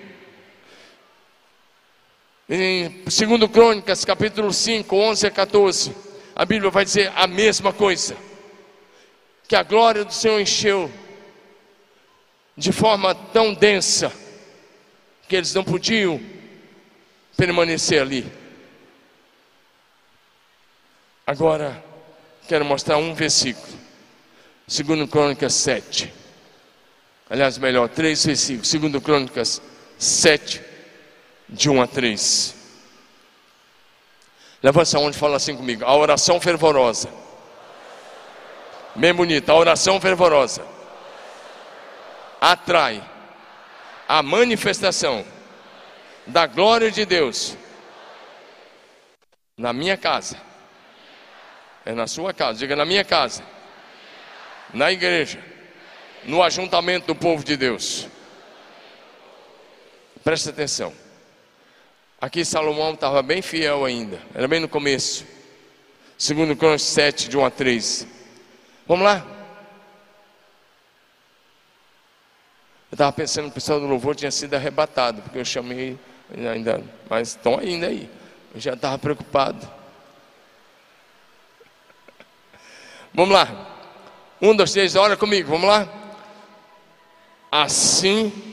Em 2.49 2.89
2 2.89 3.51
Crônicas, 3.51 4.03
capítulo 4.03 4.51
5, 4.51 4.93
11 4.93 5.27
a 5.27 5.31
14, 5.31 5.95
a 6.35 6.43
Bíblia 6.43 6.69
vai 6.71 6.83
dizer 6.83 7.11
a 7.15 7.25
mesma 7.25 7.71
coisa: 7.71 8.17
que 9.47 9.55
a 9.55 9.63
glória 9.63 10.03
do 10.03 10.13
Senhor 10.13 10.41
encheu 10.41 10.91
de 12.59 12.73
forma 12.73 13.15
tão 13.15 13.53
densa 13.53 14.11
que 15.29 15.35
eles 15.37 15.53
não 15.53 15.63
podiam 15.63 16.19
permanecer 17.37 18.01
ali. 18.01 18.29
Agora, 21.25 21.81
quero 22.49 22.65
mostrar 22.65 22.97
um 22.97 23.13
versículo. 23.13 23.79
Segundo 24.67 25.07
Crônicas 25.07 25.53
7. 25.53 26.13
Aliás, 27.29 27.57
melhor, 27.57 27.87
três 27.87 28.25
versículos. 28.25 28.67
Segundo 28.67 28.99
Crônicas 28.99 29.61
7, 29.97 30.61
de 31.47 31.69
1 31.69 31.81
a 31.81 31.87
3. 31.87 32.55
Levanta 34.61 34.97
a 34.97 34.99
onde 34.99 35.17
fala 35.17 35.37
assim 35.37 35.55
comigo. 35.55 35.85
A 35.85 35.95
oração 35.95 36.41
fervorosa. 36.41 37.09
Bem 38.95 39.13
bonita. 39.13 39.53
A 39.53 39.55
oração 39.55 40.01
fervorosa 40.01 40.78
atrai 42.39 43.03
a 44.07 44.23
manifestação 44.23 45.25
da 46.25 46.45
glória 46.45 46.91
de 46.91 47.05
Deus 47.05 47.55
na 49.57 49.73
minha 49.73 49.97
casa 49.97 50.49
é 51.89 51.93
na 51.93 52.05
sua 52.05 52.33
casa. 52.33 52.59
Diga 52.59 52.75
na 52.75 52.85
minha 52.85 53.03
casa. 53.03 53.43
Na 54.73 54.91
igreja. 54.91 55.39
No 56.23 56.43
ajuntamento 56.43 57.07
do 57.07 57.15
povo 57.15 57.43
de 57.43 57.57
Deus. 57.57 58.07
Presta 60.23 60.51
atenção. 60.51 60.93
Aqui 62.21 62.43
Salomão 62.43 62.93
estava 62.93 63.23
bem 63.23 63.41
fiel 63.41 63.85
ainda. 63.85 64.21
Era 64.35 64.47
bem 64.47 64.59
no 64.59 64.67
começo. 64.67 65.25
Segundo 66.17 66.55
Crônicas 66.55 66.83
7, 66.83 67.29
de 67.29 67.37
1 67.37 67.45
a 67.45 67.49
3. 67.49 68.07
Vamos 68.85 69.05
lá? 69.05 69.25
Eu 72.91 72.95
estava 72.95 73.11
pensando 73.11 73.45
que 73.45 73.51
o 73.51 73.53
pessoal 73.53 73.79
do 73.79 73.85
louvor 73.85 74.15
tinha 74.15 74.31
sido 74.31 74.55
arrebatado, 74.55 75.21
porque 75.21 75.37
eu 75.37 75.45
chamei 75.45 75.97
ainda, 76.51 76.83
mas 77.07 77.29
estão 77.29 77.59
ainda 77.59 77.87
aí. 77.87 78.09
Eu 78.53 78.59
já 78.59 78.73
estava 78.73 78.97
preocupado. 78.97 79.69
Vamos 83.13 83.33
lá. 83.33 83.47
Um, 84.41 84.55
dois, 84.55 84.71
três, 84.71 84.95
olha 84.95 85.15
comigo, 85.15 85.49
vamos 85.49 85.67
lá. 85.67 85.87
Assim. 87.51 88.49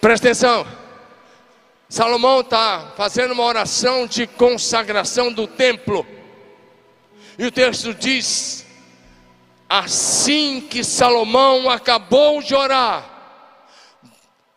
Presta 0.00 0.28
atenção. 0.28 0.75
Salomão 1.88 2.40
está 2.40 2.92
fazendo 2.96 3.32
uma 3.32 3.44
oração 3.44 4.06
de 4.06 4.26
consagração 4.26 5.32
do 5.32 5.46
templo. 5.46 6.06
E 7.38 7.44
o 7.46 7.52
texto 7.52 7.94
diz 7.94 8.66
Assim 9.68 10.60
que 10.60 10.84
Salomão 10.84 11.68
acabou 11.68 12.40
de 12.40 12.54
orar, 12.54 13.04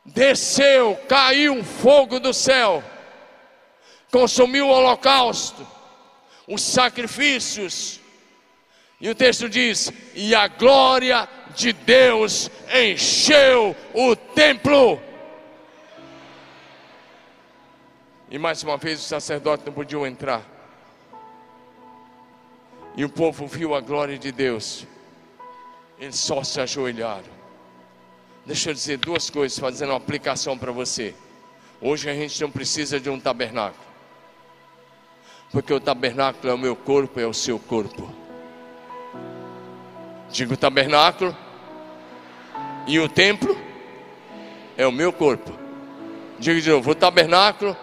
desceu, 0.06 0.96
caiu 1.08 1.64
fogo 1.64 2.20
do 2.20 2.32
céu, 2.32 2.84
consumiu 4.12 4.68
o 4.68 4.72
holocausto, 4.72 5.68
os 6.48 6.62
sacrifícios, 6.62 8.00
e 9.02 9.10
o 9.10 9.16
texto 9.16 9.50
diz: 9.50 9.92
e 10.14 10.36
a 10.36 10.48
glória 10.48 11.28
de 11.56 11.74
Deus 11.74 12.52
encheu 12.72 13.76
o 13.96 14.16
templo. 14.16 15.02
E 18.32 18.38
mais 18.38 18.62
uma 18.62 18.78
vez 18.78 19.00
o 19.00 19.04
sacerdote 19.04 19.64
não 19.66 19.74
podia 19.74 19.98
entrar. 20.08 20.44
E 22.96 23.04
o 23.04 23.10
povo 23.10 23.48
viu 23.48 23.74
a 23.74 23.82
glória 23.82 24.20
de 24.20 24.32
Deus. 24.32 24.86
Eles 25.98 26.16
só 26.16 26.44
se 26.44 26.62
ajoelharam. 26.62 27.40
Deixa 28.46 28.70
eu 28.70 28.74
dizer 28.74 28.98
duas 28.98 29.30
coisas, 29.30 29.58
fazendo 29.58 29.90
uma 29.90 29.98
aplicação 29.98 30.58
para 30.58 30.72
você. 30.72 31.16
Hoje 31.82 32.10
a 32.10 32.14
gente 32.14 32.40
não 32.42 32.52
precisa 32.52 33.00
de 33.00 33.10
um 33.10 33.20
tabernáculo. 33.20 33.84
Porque 35.52 35.74
o 35.74 35.80
tabernáculo 35.80 36.52
é 36.52 36.54
o 36.54 36.58
meu 36.58 36.76
corpo, 36.76 37.20
é 37.20 37.26
o 37.26 37.34
seu 37.34 37.58
corpo. 37.58 38.14
Digo 40.30 40.56
tabernáculo. 40.56 41.36
E 42.86 43.00
o 43.00 43.10
templo 43.10 43.58
é 44.78 44.86
o 44.86 44.92
meu 44.92 45.12
corpo. 45.12 45.52
Diga 46.38 46.62
de 46.62 46.70
novo: 46.70 46.92
o 46.92 46.96
tabernáculo 46.96 47.76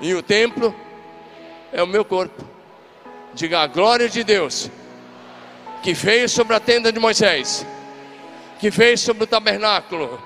e 0.00 0.14
o 0.14 0.22
templo 0.22 0.74
é 1.72 1.82
o 1.82 1.86
meu 1.86 2.04
corpo. 2.04 2.44
Diga 3.34 3.60
a 3.60 3.66
glória 3.66 4.08
de 4.08 4.24
Deus 4.24 4.70
que 5.82 5.92
veio 5.94 6.28
sobre 6.28 6.54
a 6.54 6.60
tenda 6.60 6.92
de 6.92 6.98
Moisés, 6.98 7.66
que 8.58 8.70
veio 8.70 8.98
sobre 8.98 9.24
o 9.24 9.26
tabernáculo, 9.26 10.20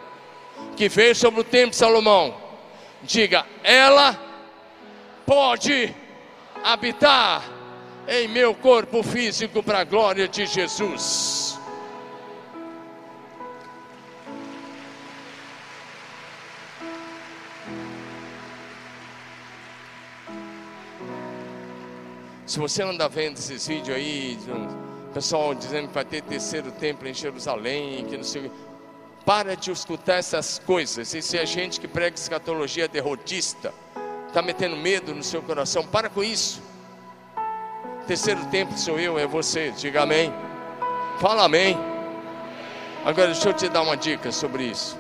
que 0.77 0.89
veio 0.89 1.15
sobre 1.15 1.41
o 1.41 1.45
templo 1.45 1.71
de 1.71 1.77
Salomão. 1.77 2.35
Diga, 3.03 3.47
ela 3.63 4.19
pode 5.27 5.95
habitar 6.63 7.43
em 8.09 8.29
meu 8.29 8.55
corpo 8.55 9.03
físico 9.03 9.63
para 9.63 9.81
a 9.81 9.85
glória 9.85 10.27
de 10.27 10.47
Jesus. 10.47 11.59
Se 22.47 22.59
você 22.59 22.83
anda 22.83 23.09
vendo 23.09 23.39
esses 23.39 23.67
vídeos 23.67 23.97
aí, 23.97 24.39
pessoal 25.15 25.55
dizendo 25.55 25.89
que 25.89 25.95
vai 25.95 26.05
ter 26.05 26.23
terceiro 26.23 26.73
templo 26.73 27.09
em 27.09 27.15
Jerusalém, 27.15 28.05
que 28.05 28.17
não 28.17 28.25
sei. 28.25 28.51
Para 29.25 29.57
de 29.57 29.71
escutar 29.71 30.17
essas 30.17 30.59
coisas. 30.59 31.15
Isso 31.15 31.37
é 31.37 31.47
gente 31.47 31.81
que 31.81 31.89
prega 31.89 32.17
escatologia 32.17 32.87
derrotista. 32.87 33.73
Está 34.29 34.43
metendo 34.43 34.77
medo 34.77 35.15
no 35.15 35.23
seu 35.23 35.41
coração. 35.41 35.87
Para 35.87 36.11
com 36.11 36.23
isso. 36.23 36.61
Terceiro 38.07 38.45
templo 38.47 38.77
sou 38.77 38.99
eu, 38.99 39.19
é 39.19 39.27
você. 39.27 39.71
Diga 39.71 40.03
amém. 40.03 40.31
Fala 41.21 41.45
amém. 41.45 41.79
Agora 43.05 43.29
deixa 43.29 43.49
eu 43.49 43.55
te 43.55 43.69
dar 43.69 43.81
uma 43.81 43.97
dica 43.97 44.31
sobre 44.33 44.65
isso. 44.65 44.99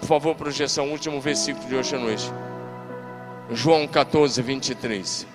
Por 0.00 0.06
favor, 0.06 0.34
projeção, 0.34 0.90
último 0.90 1.20
versículo 1.20 1.68
de 1.68 1.76
hoje 1.76 1.94
à 1.94 1.98
noite. 1.98 2.32
João 3.50 3.86
14, 3.86 4.42
23. 4.42 5.31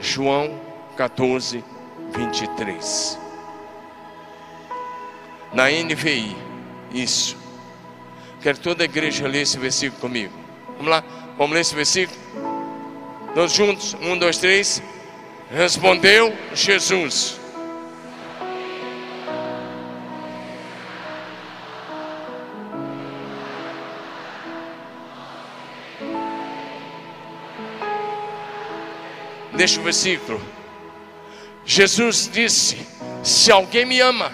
João 0.00 0.60
14, 0.96 1.64
23. 2.14 3.18
Na 5.52 5.70
NVI, 5.70 6.36
isso. 6.92 7.36
Quero 8.42 8.58
toda 8.58 8.82
a 8.82 8.84
igreja 8.84 9.26
ler 9.26 9.42
esse 9.42 9.58
versículo 9.58 10.00
comigo. 10.00 10.32
Vamos 10.76 10.88
lá, 10.88 11.04
vamos 11.36 11.54
ler 11.54 11.60
esse 11.60 11.74
versículo? 11.74 12.18
Todos 13.34 13.52
juntos, 13.52 13.94
um, 14.00 14.18
dois, 14.18 14.38
três. 14.38 14.82
Respondeu 15.50 16.34
Jesus. 16.54 17.40
O 29.56 29.82
versículo. 29.82 30.40
Jesus 31.64 32.28
disse: 32.30 32.86
Se 33.24 33.50
alguém 33.50 33.86
me 33.86 33.98
ama, 34.00 34.30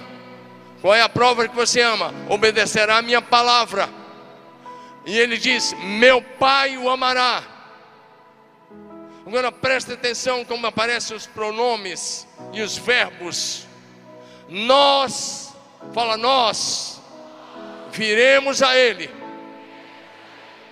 qual 0.80 0.92
é 0.92 1.00
a 1.00 1.08
prova 1.08 1.46
que 1.46 1.54
você 1.54 1.80
ama? 1.80 2.12
Obedecerá 2.28 2.98
a 2.98 3.02
minha 3.02 3.22
palavra. 3.22 3.88
E 5.06 5.16
ele 5.16 5.38
diz: 5.38 5.74
Meu 5.80 6.20
Pai 6.20 6.76
o 6.76 6.90
amará. 6.90 7.44
Agora 9.24 9.52
preste 9.52 9.92
atenção 9.92 10.44
como 10.44 10.66
aparecem 10.66 11.16
os 11.16 11.26
pronomes 11.26 12.26
e 12.52 12.60
os 12.60 12.76
verbos. 12.76 13.64
Nós, 14.48 15.54
fala 15.94 16.16
nós, 16.16 17.00
viremos 17.92 18.60
a 18.60 18.76
Ele 18.76 19.08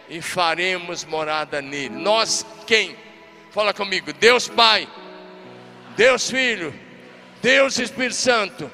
e 0.08 0.20
faremos 0.20 1.04
morada 1.04 1.62
nele. 1.62 1.94
Nós 1.94 2.44
quem? 2.66 2.96
Fala 3.50 3.74
comigo. 3.74 4.12
Deus 4.12 4.48
Pai, 4.48 4.88
Deus 5.96 6.30
Filho, 6.30 6.72
Deus 7.42 7.78
Espírito 7.78 8.14
Santo. 8.14 8.70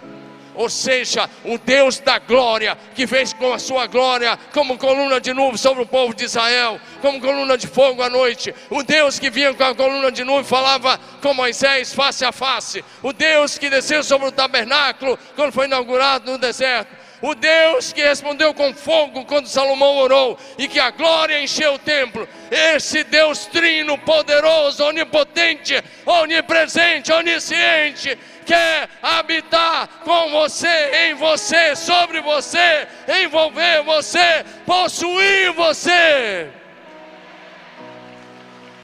Ou 0.54 0.70
seja, 0.70 1.28
o 1.44 1.58
Deus 1.58 1.98
da 1.98 2.18
glória, 2.18 2.78
que 2.94 3.06
fez 3.06 3.34
com 3.34 3.52
a 3.52 3.58
sua 3.58 3.86
glória, 3.86 4.38
como 4.54 4.78
coluna 4.78 5.20
de 5.20 5.34
nuvem 5.34 5.58
sobre 5.58 5.82
o 5.82 5.86
povo 5.86 6.14
de 6.14 6.24
Israel, 6.24 6.80
como 7.02 7.20
coluna 7.20 7.58
de 7.58 7.66
fogo 7.66 8.02
à 8.02 8.08
noite. 8.08 8.54
O 8.70 8.82
Deus 8.82 9.18
que 9.18 9.28
vinha 9.28 9.52
com 9.52 9.64
a 9.64 9.74
coluna 9.74 10.10
de 10.10 10.24
nuvem 10.24 10.44
falava 10.44 10.98
com 11.20 11.34
Moisés 11.34 11.92
face 11.92 12.24
a 12.24 12.32
face. 12.32 12.82
O 13.02 13.12
Deus 13.12 13.58
que 13.58 13.68
desceu 13.68 14.02
sobre 14.02 14.28
o 14.28 14.32
tabernáculo 14.32 15.18
quando 15.34 15.52
foi 15.52 15.66
inaugurado 15.66 16.32
no 16.32 16.38
deserto 16.38 16.95
o 17.22 17.34
Deus 17.34 17.92
que 17.92 18.02
respondeu 18.02 18.52
com 18.52 18.74
fogo 18.74 19.24
quando 19.24 19.48
Salomão 19.48 19.96
orou 19.96 20.38
e 20.58 20.68
que 20.68 20.78
a 20.78 20.90
glória 20.90 21.40
encheu 21.40 21.74
o 21.74 21.78
templo, 21.78 22.28
esse 22.50 23.04
Deus 23.04 23.46
trino, 23.46 23.96
poderoso, 23.98 24.84
onipotente, 24.84 25.82
onipresente, 26.04 27.12
onisciente, 27.12 28.18
quer 28.44 28.88
habitar 29.02 29.88
com 30.04 30.30
você, 30.30 31.08
em 31.08 31.14
você, 31.14 31.74
sobre 31.74 32.20
você, 32.20 32.86
envolver 33.22 33.82
você, 33.82 34.44
possuir 34.64 35.52
você. 35.52 36.48